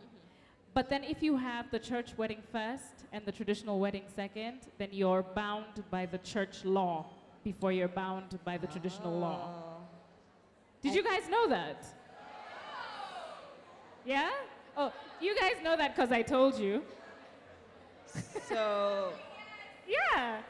[0.74, 4.90] But then if you have the church wedding first and the traditional wedding second, then
[4.92, 7.06] you're bound by the church law
[7.46, 8.72] before you're bound by the oh.
[8.76, 9.40] traditional law.
[9.48, 9.82] Oh.
[10.82, 11.86] Did I you guys know that?
[14.06, 14.30] Yeah?
[14.76, 16.84] Oh, you guys know that because I told you.
[18.50, 19.14] So.
[19.88, 20.42] Yeah.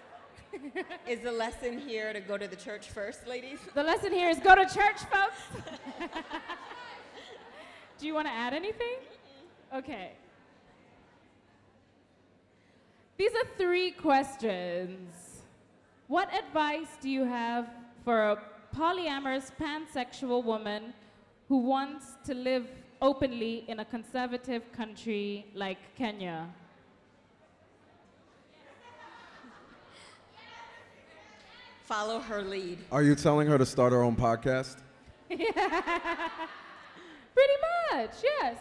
[1.07, 3.59] is the lesson here to go to the church first, ladies?
[3.73, 5.41] The lesson here is go to church, folks.
[7.99, 8.97] Do you want to add anything?
[9.01, 9.77] Mm-hmm.
[9.77, 10.11] Okay.
[13.17, 15.41] These are three questions.
[16.07, 17.67] What advice do you have
[18.05, 18.37] for a
[18.75, 20.93] polyamorous pansexual woman
[21.49, 22.67] who wants to live
[23.01, 26.47] openly in a conservative country like Kenya?
[31.87, 32.79] Follow her lead.
[32.91, 34.75] Are you telling her to start her own podcast?
[35.29, 35.47] Pretty
[37.93, 38.57] much, yes.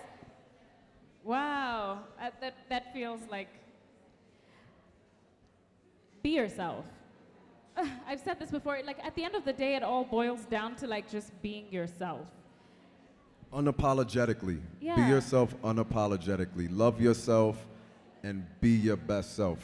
[1.24, 3.48] Wow, uh, that, that feels like
[6.22, 6.84] be yourself.
[8.08, 10.76] I've said this before, like at the end of the day, it all boils down
[10.76, 12.26] to like just being yourself.
[13.52, 14.60] Unapologetically.
[14.78, 15.08] Be Yeah.
[15.08, 16.68] yourself unapologetically.
[16.70, 17.66] Love yourself
[18.22, 19.58] and be your best self.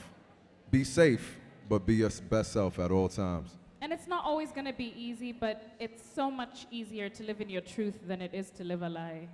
[0.72, 1.38] Be safe,
[1.72, 3.56] but be your best self at all times.
[3.80, 7.40] And it's not always going to be easy, but it's so much easier to live
[7.40, 9.26] in your truth than it is to live a lie.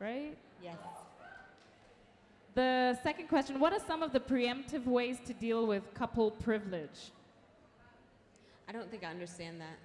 [0.00, 0.38] Right?
[0.62, 0.78] Yes.
[2.54, 7.12] The second question What are some of the preemptive ways to deal with couple privilege?
[8.66, 9.78] I don't think I understand that.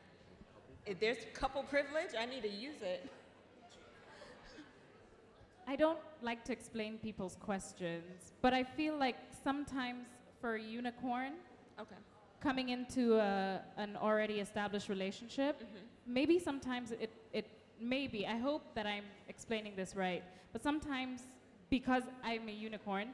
[0.86, 3.10] If there's couple privilege, I need to use it.
[5.67, 10.06] I don't like to explain people's questions, but I feel like sometimes
[10.43, 11.32] for a unicorn
[11.79, 11.95] Okay.
[12.41, 15.63] coming into a, an already established relationship,
[16.06, 17.45] maybe sometimes it, it
[17.79, 21.21] maybe, I hope that I'm explaining this right, but sometimes
[21.69, 23.08] because I'm a unicorn,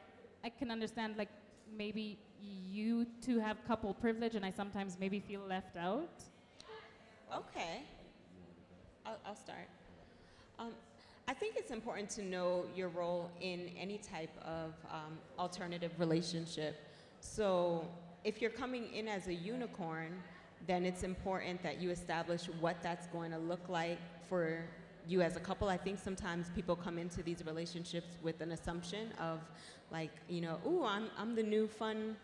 [0.43, 1.29] I can understand like
[1.77, 6.15] maybe you two have couple privilege and I sometimes maybe feel left out.
[7.31, 7.83] Okay.
[9.05, 9.69] I'll, I'll start.
[10.57, 10.73] Um,
[11.27, 16.88] I think it's important to know your role in any type of um, alternative relationship.
[17.19, 17.87] So,
[18.23, 20.11] if you're coming in as a unicorn,
[20.67, 24.63] then it's important that you establish what that's going to look like for
[25.07, 25.67] you as a couple.
[25.69, 29.39] I think sometimes people come into these relationships with an assumption of,
[29.91, 32.15] like, you know, ooh, I'm, I'm the new fun,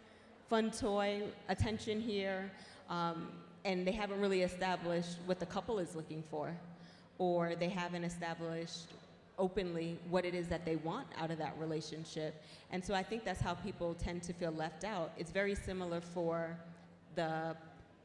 [0.49, 2.51] fun toy, attention here,
[2.89, 3.29] um,
[3.63, 6.55] and they haven't really established what the couple is looking for,
[7.17, 8.93] or they haven't established
[9.37, 12.41] openly what it is that they want out of that relationship.
[12.71, 15.11] And so I think that's how people tend to feel left out.
[15.17, 16.57] It's very similar for
[17.15, 17.55] the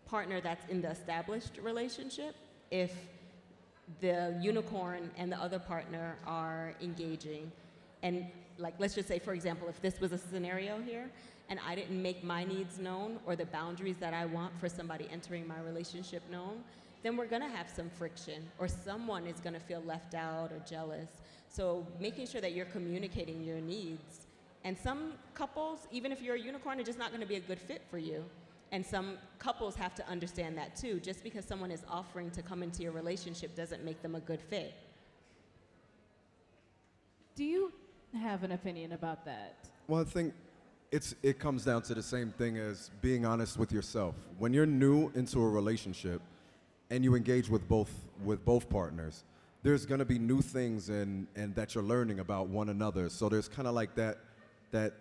[0.06, 2.34] partner that's in the established relationship.
[2.70, 2.92] If
[4.00, 7.50] the unicorn and the other partner are engaging,
[8.02, 8.26] and
[8.58, 11.10] like let's just say, for example, if this was a scenario here,
[11.48, 15.08] and I didn't make my needs known or the boundaries that I want for somebody
[15.10, 16.62] entering my relationship known,
[17.02, 21.08] then we're gonna have some friction, or someone is gonna feel left out or jealous.
[21.48, 24.26] So making sure that you're communicating your needs.
[24.64, 27.58] And some couples, even if you're a unicorn, are just not gonna be a good
[27.58, 28.24] fit for you.
[28.72, 31.00] And some couples have to understand that too.
[31.00, 34.40] Just because someone is offering to come into your relationship doesn't make them a good
[34.40, 34.74] fit.
[37.34, 37.72] Do you
[38.20, 39.56] have an opinion about that?
[39.88, 40.34] Well, I think
[40.92, 44.14] it's it comes down to the same thing as being honest with yourself.
[44.38, 46.20] When you're new into a relationship
[46.90, 47.90] and you engage with both
[48.24, 49.24] with both partners,
[49.62, 53.08] there's gonna be new things and and that you're learning about one another.
[53.08, 54.18] So there's kind of like that
[54.72, 54.94] that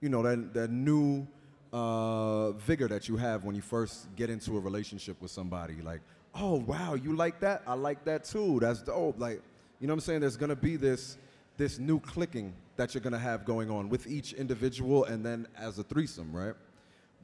[0.00, 1.26] you know that that new
[1.72, 5.76] uh, vigor that you have when you first get into a relationship with somebody.
[5.82, 6.00] Like,
[6.34, 7.62] oh wow, you like that?
[7.66, 8.58] I like that too.
[8.60, 9.18] That's dope.
[9.18, 9.42] Like,
[9.80, 10.20] you know what I'm saying?
[10.20, 11.18] There's gonna be this
[11.56, 15.78] this new clicking that you're gonna have going on with each individual and then as
[15.78, 16.54] a threesome, right?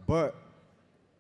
[0.07, 0.35] But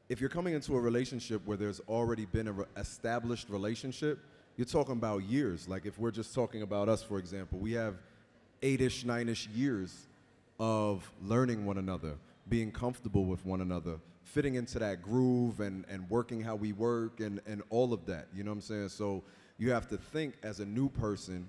[0.09, 4.19] if you're coming into a relationship where there's already been an established relationship,
[4.57, 5.67] you're talking about years.
[5.69, 7.95] Like if we're just talking about us, for example, we have
[8.62, 10.07] eight-ish, nine-ish years
[10.61, 12.14] of learning one another,
[12.49, 17.21] being comfortable with one another, fitting into that groove and, and working how we work
[17.21, 18.29] and, and all of that.
[18.35, 18.88] You know what I'm saying?
[18.90, 19.23] So
[19.59, 21.49] you have to think as a new person,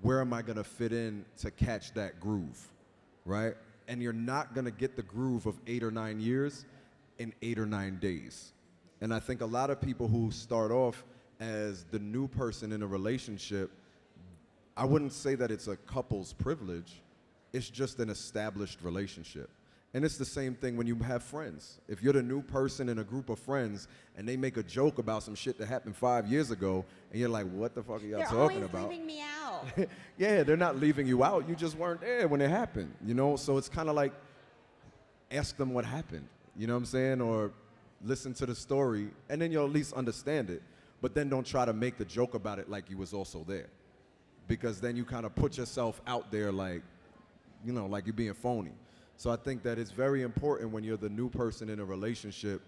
[0.00, 2.70] where am I gonna fit in to catch that groove,
[3.24, 3.54] right?
[3.86, 6.64] And you're not gonna get the groove of eight or nine years
[7.22, 8.52] in eight or nine days.
[9.00, 11.04] And I think a lot of people who start off
[11.40, 13.70] as the new person in a relationship,
[14.76, 17.00] I wouldn't say that it's a couple's privilege,
[17.52, 19.50] it's just an established relationship.
[19.94, 21.78] And it's the same thing when you have friends.
[21.86, 24.98] If you're the new person in a group of friends and they make a joke
[24.98, 28.06] about some shit that happened five years ago, and you're like, what the fuck are
[28.06, 28.88] y'all They're talking about?
[28.88, 29.66] leaving me out.
[30.16, 31.46] yeah, they're not leaving you out.
[31.46, 33.36] You just weren't there when it happened, you know?
[33.36, 34.14] So it's kind of like
[35.30, 36.26] ask them what happened,
[36.56, 37.20] you know what I'm saying?
[37.20, 37.52] Or
[38.04, 40.62] listen to the story, and then you'll at least understand it.
[41.00, 43.68] But then don't try to make the joke about it like you was also there.
[44.46, 46.82] Because then you kind of put yourself out there like,
[47.64, 48.72] you know, like you're being phony.
[49.16, 52.62] So I think that it's very important when you're the new person in a relationship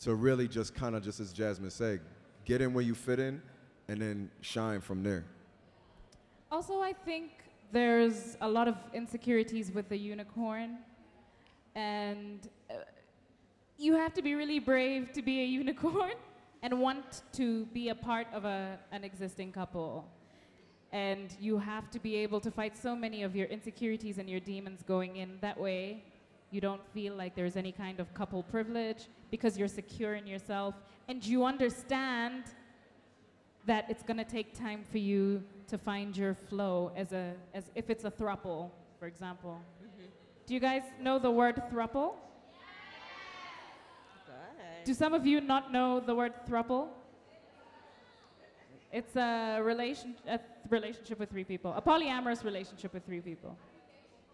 [0.00, 2.00] to really just kind of, just as Jasmine said,
[2.44, 3.40] get in where you fit in
[3.88, 5.24] and then shine from there.
[6.50, 7.30] Also, I think
[7.72, 10.78] there's a lot of insecurities with the unicorn,
[11.76, 12.74] and uh,
[13.80, 16.12] you have to be really brave to be a unicorn
[16.62, 20.06] and want to be a part of a, an existing couple.
[20.92, 24.40] And you have to be able to fight so many of your insecurities and your
[24.40, 26.04] demons going in that way.
[26.50, 30.74] You don't feel like there's any kind of couple privilege because you're secure in yourself
[31.08, 32.44] and you understand
[33.64, 37.70] that it's going to take time for you to find your flow as a as
[37.74, 39.60] if it's a thruple, for example.
[39.82, 40.06] Mm-hmm.
[40.46, 42.14] Do you guys know the word thruple?
[44.84, 46.88] Do some of you not know the word thruple?
[48.92, 53.56] It's a, relation, a relationship with three people, a polyamorous relationship with three people.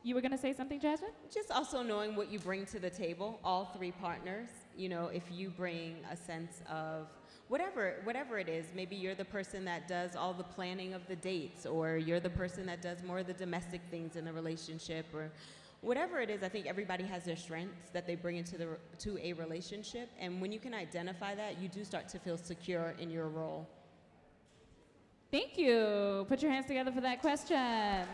[0.03, 1.11] You were going to say something, Jasmine?
[1.35, 4.49] Just also knowing what you bring to the table, all three partners.
[4.77, 7.09] You know, if you bring a sense of
[7.49, 11.17] whatever whatever it is, maybe you're the person that does all the planning of the
[11.17, 15.07] dates, or you're the person that does more of the domestic things in the relationship,
[15.13, 15.33] or
[15.87, 16.43] whatever it is.
[16.43, 18.67] I think everybody has their strengths that they bring into the
[18.99, 22.95] to a relationship, and when you can identify that, you do start to feel secure
[22.99, 23.69] in your role.
[25.31, 26.27] Thank you.
[26.29, 28.07] Put your hands together for that question.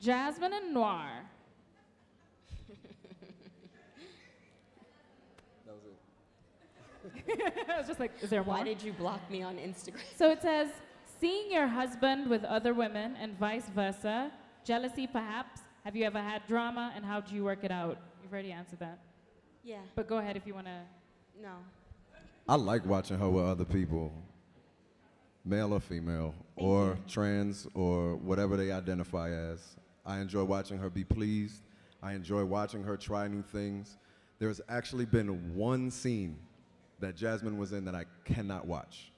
[0.00, 1.24] Jasmine and Noire.
[5.66, 5.98] That was it.
[7.68, 10.00] I was just like, is there Why did you block me on Instagram?
[10.16, 10.68] So it says,
[11.20, 14.30] seeing your husband with other women and vice versa,
[14.64, 15.60] jealousy perhaps.
[15.84, 17.98] Have you ever had drama and how do you work it out?
[18.22, 18.98] You've already answered that.
[19.64, 20.80] Yeah, But go ahead if you want to.
[21.42, 21.50] no.
[22.48, 24.10] I like watching her with other people,
[25.44, 29.76] male or female, or trans, or whatever they identify as.
[30.06, 31.62] I enjoy watching her be pleased.
[32.02, 33.98] I enjoy watching her try new things.
[34.38, 36.38] There's actually been one scene
[37.00, 39.12] that Jasmine was in that I cannot watch.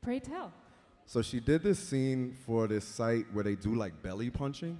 [0.00, 0.52] Pray tell.
[1.06, 4.78] So she did this scene for this site where they do like belly punching.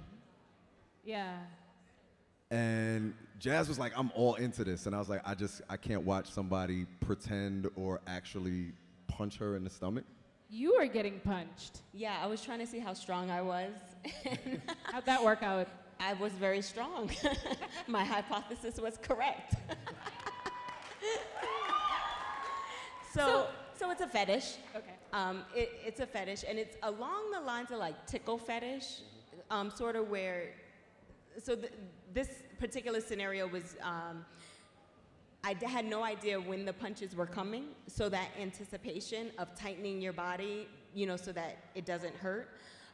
[1.05, 1.37] Yeah.
[2.49, 4.85] And Jazz was like, I'm all into this.
[4.85, 8.71] And I was like, I just, I can't watch somebody pretend or actually
[9.07, 10.05] punch her in the stomach.
[10.49, 11.79] You are getting punched.
[11.93, 13.71] Yeah, I was trying to see how strong I was.
[14.83, 15.67] How'd that work out?
[15.99, 17.09] I was very strong.
[17.87, 19.55] My hypothesis was correct.
[23.13, 24.55] so, so, it's a fetish.
[24.75, 24.93] Okay.
[25.11, 29.01] Um, it, it's a fetish, and it's along the lines of like tickle fetish,
[29.49, 30.49] um, sort of where.
[31.41, 31.71] So th-
[32.13, 33.75] this particular scenario was.
[33.81, 34.25] Um,
[35.45, 40.01] I d- had no idea when the punches were coming, so that anticipation of tightening
[40.01, 42.49] your body, you know, so that it doesn't hurt.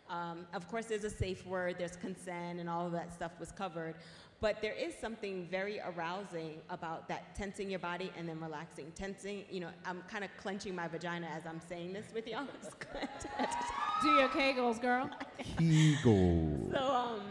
[0.09, 3.51] Um, of course, there's a safe word, there's consent, and all of that stuff was
[3.51, 3.93] covered.
[4.41, 8.91] But there is something very arousing about that tensing your body and then relaxing.
[8.95, 12.45] Tensing, you know, I'm kind of clenching my vagina as I'm saying this with y'all.
[14.01, 15.09] Do your kegels, girl.
[15.57, 16.71] Kegels.
[16.71, 17.21] So, um,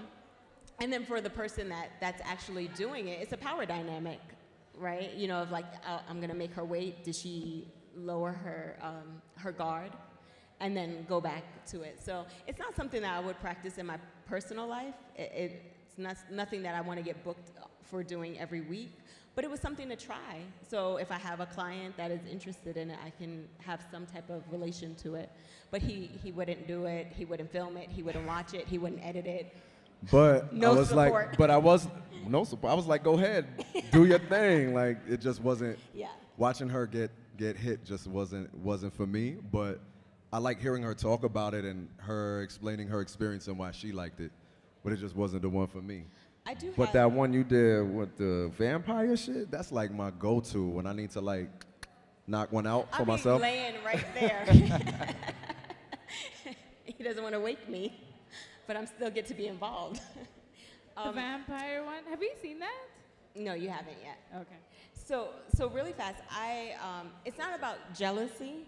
[0.80, 4.20] and then for the person that that's actually doing it, it's a power dynamic,
[4.76, 5.14] right?
[5.14, 7.04] You know, of like, uh, I'm gonna make her wait.
[7.04, 9.92] Did she lower her um, her guard,
[10.60, 12.00] and then go back to it?
[12.04, 13.96] So it's not something that I would practice in my
[14.26, 14.94] personal life.
[15.16, 17.50] It, it's not nothing that I want to get booked
[17.82, 18.92] for doing every week.
[19.34, 20.40] But it was something to try.
[20.68, 24.04] So if I have a client that is interested in it, I can have some
[24.04, 25.30] type of relation to it.
[25.70, 27.06] But he, he wouldn't do it.
[27.14, 27.88] He wouldn't film it.
[27.88, 28.66] He wouldn't watch it.
[28.66, 29.54] He wouldn't edit it.
[30.10, 31.28] But No I was support.
[31.28, 31.88] like, but I was
[32.26, 32.72] no support.
[32.72, 33.46] I was like, go ahead,
[33.90, 34.72] do your thing.
[34.74, 35.78] Like it just wasn't.
[35.94, 36.08] Yeah.
[36.36, 39.36] Watching her get get hit just wasn't wasn't for me.
[39.50, 39.80] But
[40.32, 43.90] I like hearing her talk about it and her explaining her experience and why she
[43.90, 44.30] liked it.
[44.84, 46.04] But it just wasn't the one for me.
[46.46, 50.10] I do But have, that one you did with the vampire shit, that's like my
[50.10, 51.50] go-to when I need to like
[52.26, 53.42] knock one out for myself.
[53.42, 53.74] I'll be myself.
[53.74, 54.44] laying right there.
[56.84, 57.92] he doesn't want to wake me,
[58.66, 60.00] but I'm still get to be involved.
[60.96, 62.04] the Um, vampire one.
[62.10, 62.80] Have you seen that?
[63.34, 64.18] no, you haven't yet.
[64.34, 64.56] Okay.
[64.94, 68.66] So, so really fast, I, um, it's not about jealousy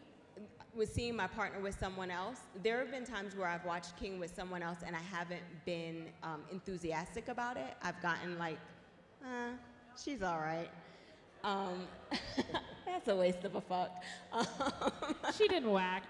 [0.74, 2.38] with seeing my partner with someone else.
[2.62, 6.06] There have been times where I've watched King with someone else and I haven't been
[6.22, 7.74] um, enthusiastic about it.
[7.82, 8.58] I've gotten like,
[9.24, 9.50] uh,
[10.02, 10.70] she's all right.
[11.42, 11.86] Um,
[12.86, 13.90] that's a waste of a fuck.
[14.32, 14.46] Um,
[15.36, 16.06] She didn't wax.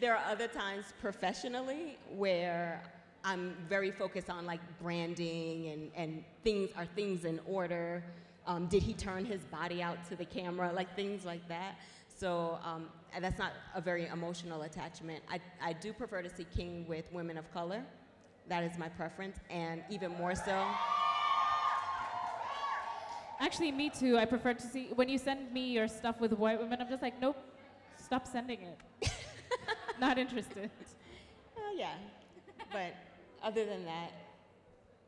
[0.00, 2.82] there are other times professionally where
[3.24, 8.02] I'm very focused on like branding and, and things are things in order.
[8.46, 10.72] Um, did he turn his body out to the camera?
[10.74, 11.76] Like things like that.
[12.18, 12.86] So um,
[13.20, 15.22] that's not a very emotional attachment.
[15.30, 17.82] I, I do prefer to see King with women of color.
[18.48, 19.38] That is my preference.
[19.50, 20.64] And even more so,
[23.40, 24.18] Actually, me too.
[24.18, 26.80] I prefer to see when you send me your stuff with white women.
[26.80, 27.36] I'm just like, nope,
[27.96, 29.10] stop sending it.
[30.00, 30.70] Not interested.
[31.56, 31.94] uh, yeah.
[32.72, 32.94] But
[33.42, 34.10] other than that,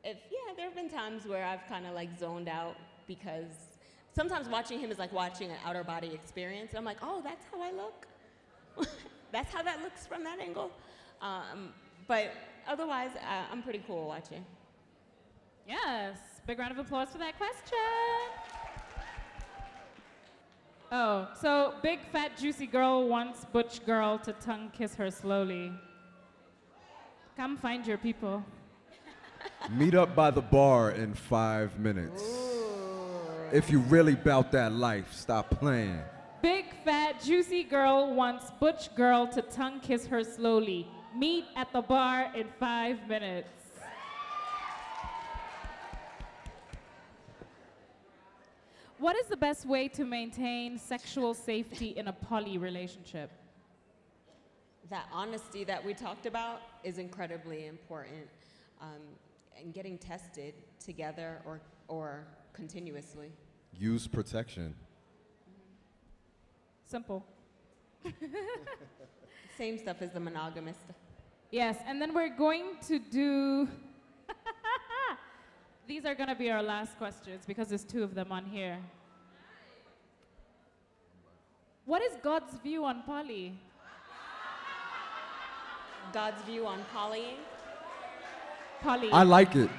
[0.05, 2.76] if yeah, there have been times where I've kind of like zoned out
[3.09, 3.69] because
[4.14, 6.72] sometimes watching him is like watching an outer body experience.
[6.76, 8.06] I'm like, oh, that's how I look.
[9.32, 10.70] that's how that looks from that angle.
[11.20, 11.70] Um,
[12.06, 12.32] but
[12.66, 14.44] otherwise, uh, I'm pretty cool watching.
[15.68, 16.16] Yes.
[16.46, 17.78] Big round of applause for that question.
[20.92, 25.70] Oh, so big fat juicy girl wants butch girl to tongue kiss her slowly.
[27.36, 28.44] Come find your people.
[29.70, 32.39] Meet up by the bar in five minutes.
[33.53, 35.98] If you really bout that life, stop playing.
[36.40, 40.86] Big fat juicy girl wants butch girl to tongue kiss her slowly.
[41.16, 43.48] Meet at the bar in five minutes.
[48.98, 53.32] What is the best way to maintain sexual safety in a poly relationship?
[54.90, 58.28] That honesty that we talked about is incredibly important.
[58.80, 59.01] Um,
[59.59, 63.32] and getting tested together or, or continuously.
[63.78, 64.74] Use protection.
[66.84, 67.24] Simple.
[69.59, 70.80] Same stuff as the monogamist.
[71.51, 73.68] Yes, and then we're going to do.
[75.86, 78.78] These are going to be our last questions because there's two of them on here.
[81.84, 83.55] What is God's view on poly?
[86.12, 87.36] God's view on polying.
[88.80, 89.11] Poly.
[89.12, 89.70] I like it.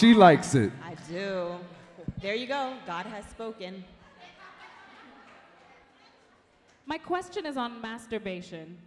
[0.00, 0.72] She likes it.
[0.82, 1.56] I do.
[2.22, 2.72] There you go.
[2.86, 3.84] God has spoken.
[6.86, 8.78] My question is on masturbation.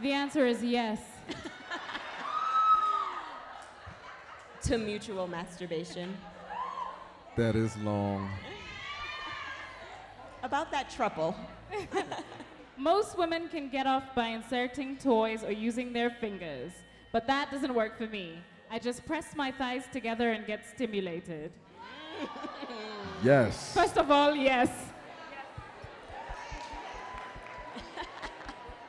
[0.00, 0.98] The answer is yes.
[4.62, 6.16] To mutual masturbation.
[7.36, 8.30] That is long.
[10.42, 11.36] About that trouble.
[12.76, 16.72] Most women can get off by inserting toys or using their fingers,
[17.12, 18.38] but that doesn't work for me.
[18.70, 21.52] I just press my thighs together and get stimulated.
[23.22, 23.72] Yes.
[23.72, 24.68] First of all, yes.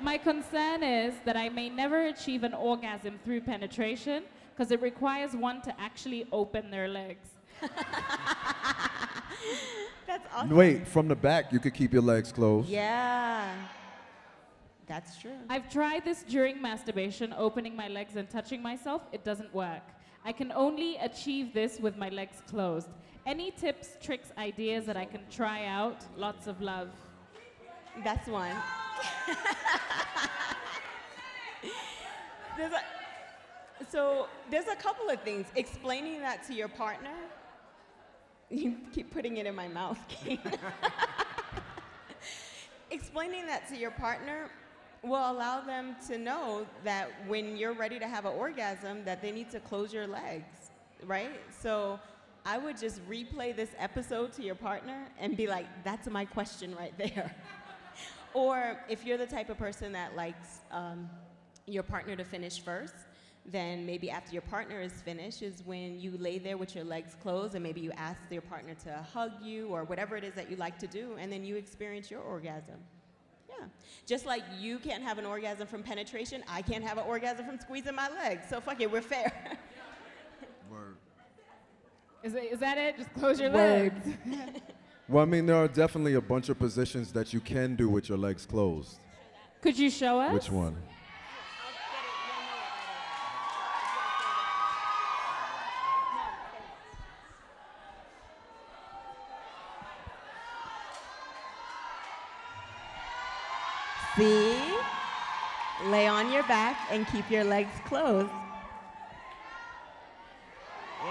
[0.02, 4.24] My concern is that I may never achieve an orgasm through penetration
[4.54, 7.30] because it requires one to actually open their legs.
[10.16, 10.56] That's awesome.
[10.56, 12.70] Wait, from the back, you could keep your legs closed.
[12.70, 13.54] Yeah.
[14.88, 15.36] That's true.
[15.50, 19.02] I've tried this during masturbation, opening my legs and touching myself.
[19.12, 19.82] It doesn't work.
[20.24, 22.88] I can only achieve this with my legs closed.
[23.26, 26.06] Any tips, tricks, ideas that I can try out?
[26.16, 26.92] Lots of love.
[28.02, 28.56] That's one.
[32.58, 32.82] there's a,
[33.90, 35.48] so there's a couple of things.
[35.56, 37.16] Explaining that to your partner.
[38.50, 40.40] You keep putting it in my mouth, King.
[42.92, 44.52] Explaining that to your partner
[45.04, 49.32] will allow them to know that when you're ready to have an orgasm, that they
[49.32, 50.72] need to close your legs,
[51.06, 51.42] right?
[51.50, 52.00] So
[52.46, 56.76] I would just replay this episode to your partner and be like, "That's my question
[56.76, 57.36] right there."
[58.34, 61.10] Or if you're the type of person that likes um,
[61.68, 62.94] your partner to finish first,
[63.52, 67.16] then maybe after your partner is finished is when you lay there with your legs
[67.22, 70.50] closed and maybe you ask your partner to hug you or whatever it is that
[70.50, 72.76] you like to do, and then you experience your orgasm.
[73.48, 73.66] Yeah.
[74.06, 77.60] Just like you can't have an orgasm from penetration, I can't have an orgasm from
[77.60, 78.46] squeezing my legs.
[78.50, 79.32] So fuck it, we're fair.
[80.72, 80.96] Word.
[82.24, 82.98] Is, it, is that it?
[82.98, 83.94] Just close your Word.
[83.94, 84.62] legs.
[85.08, 88.10] Well, I mean, there are definitely a bunch of positions that you can do with
[88.10, 88.98] your legs closed.
[89.62, 90.34] Could you show us?
[90.34, 90.76] Which one?
[104.18, 104.58] See?
[105.88, 108.30] Lay on your back and keep your legs closed.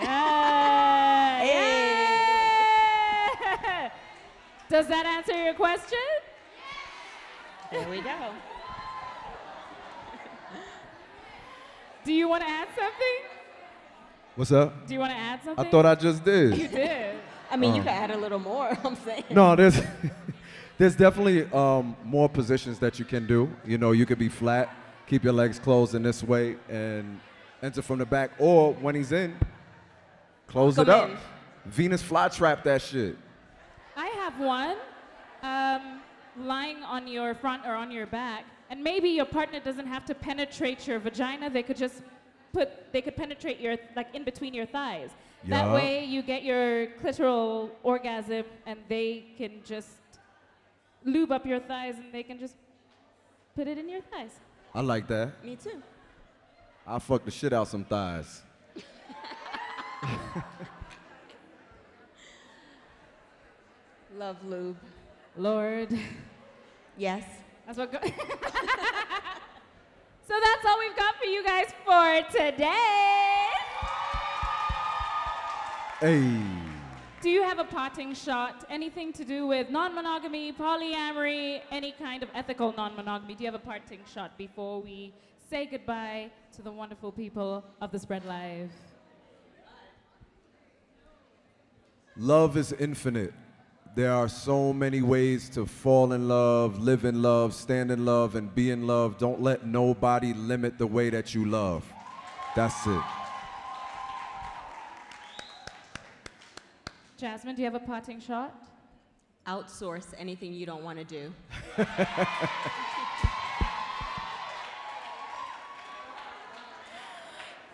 [0.02, 1.38] Yeah.
[1.38, 1.90] Hey.
[3.42, 3.90] yeah.
[4.70, 5.98] Does that answer your question?
[7.70, 8.32] There we go.
[12.04, 13.22] Do you want to add something?
[14.36, 14.86] What's up?
[14.86, 15.64] Do you want to add something?
[15.66, 16.56] I thought I just did.
[16.56, 16.74] you did.
[16.74, 17.16] did.
[17.50, 17.84] I mean, you Uh.
[17.84, 19.24] could add a little more, I'm saying.
[19.30, 19.80] No, there's
[20.76, 23.48] There's definitely um, more positions that you can do.
[23.64, 24.74] You know, you could be flat,
[25.06, 27.20] keep your legs closed in this way, and
[27.62, 28.32] enter from the back.
[28.38, 29.36] Or when he's in,
[30.48, 31.10] close Come it up.
[31.10, 31.16] in.
[31.66, 33.16] Venus flytrap that shit.
[33.96, 34.76] I have one.
[35.42, 36.00] Um,
[36.36, 40.14] lying on your front or on your back, and maybe your partner doesn't have to
[40.14, 41.48] penetrate your vagina.
[41.50, 42.02] They could just
[42.52, 45.10] put, they could penetrate your, like in between your thighs.
[45.46, 49.88] That way you get your clitoral orgasm, and they can just
[51.04, 52.54] lube up your thighs, and they can just
[53.54, 54.32] put it in your thighs.
[54.74, 55.44] I like that.
[55.44, 55.82] Me too.
[56.86, 58.42] I'll fuck the shit out some thighs.
[64.18, 64.76] Love lube.
[65.36, 65.88] Lord.
[66.96, 67.24] Yes.
[67.66, 67.90] That's what.
[67.90, 67.98] Go-
[70.28, 73.50] so that's all we've got for you guys for today.
[76.00, 76.63] Hey.
[77.24, 78.66] Do you have a parting shot?
[78.68, 83.34] Anything to do with non-monogamy, polyamory, any kind of ethical non-monogamy?
[83.34, 85.14] Do you have a parting shot before we
[85.48, 88.70] say goodbye to the wonderful people of the Spread Live?
[92.18, 93.32] Love is infinite.
[93.94, 98.34] There are so many ways to fall in love, live in love, stand in love,
[98.34, 99.16] and be in love.
[99.16, 101.90] Don't let nobody limit the way that you love.
[102.54, 103.23] That's it.
[107.16, 108.52] Jasmine, do you have a parting shot?
[109.46, 111.32] Outsource anything you don't want to do.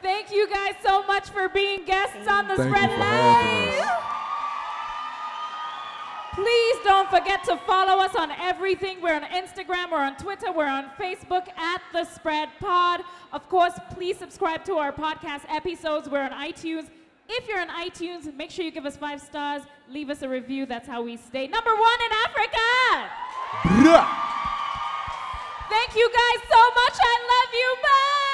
[0.02, 3.78] Thank you guys so much for being guests on the Thank you Spread for having
[3.78, 3.86] Live.
[3.86, 4.04] us.
[6.34, 9.00] Please don't forget to follow us on everything.
[9.02, 13.02] We're on Instagram, we're on Twitter, we're on Facebook at The Spread Pod.
[13.32, 16.08] Of course, please subscribe to our podcast episodes.
[16.08, 16.88] We're on iTunes.
[17.32, 20.66] If you're on iTunes, make sure you give us five stars, leave us a review.
[20.66, 22.66] That's how we stay number one in Africa.
[25.70, 26.96] Thank you guys so much.
[27.00, 27.76] I love you.
[27.82, 28.29] Bye.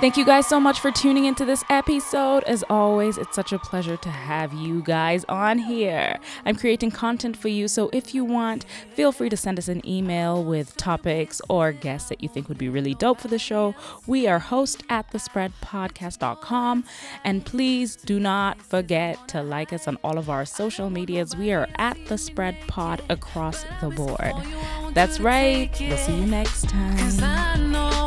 [0.00, 2.44] Thank you guys so much for tuning into this episode.
[2.44, 6.18] As always, it's such a pleasure to have you guys on here.
[6.44, 9.86] I'm creating content for you, so if you want, feel free to send us an
[9.88, 13.74] email with topics or guests that you think would be really dope for the show.
[14.06, 16.84] We are host at thespreadpodcast.com.
[17.24, 21.36] And please do not forget to like us on all of our social medias.
[21.36, 24.34] We are at the spread pod across the board.
[24.92, 25.70] That's right.
[25.80, 28.03] We'll see you next time.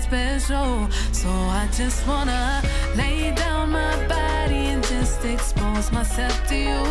[0.00, 0.88] Special.
[1.12, 2.62] So I just wanna
[2.96, 6.82] lay down my body and just expose myself to you.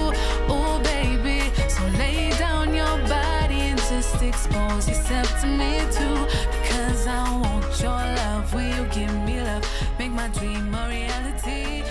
[0.50, 1.42] Oh, baby.
[1.70, 6.18] So lay down your body and just expose yourself to me too.
[6.62, 8.54] Because I want your love.
[8.54, 9.66] Will you give me love?
[10.00, 11.84] Make my dream a reality.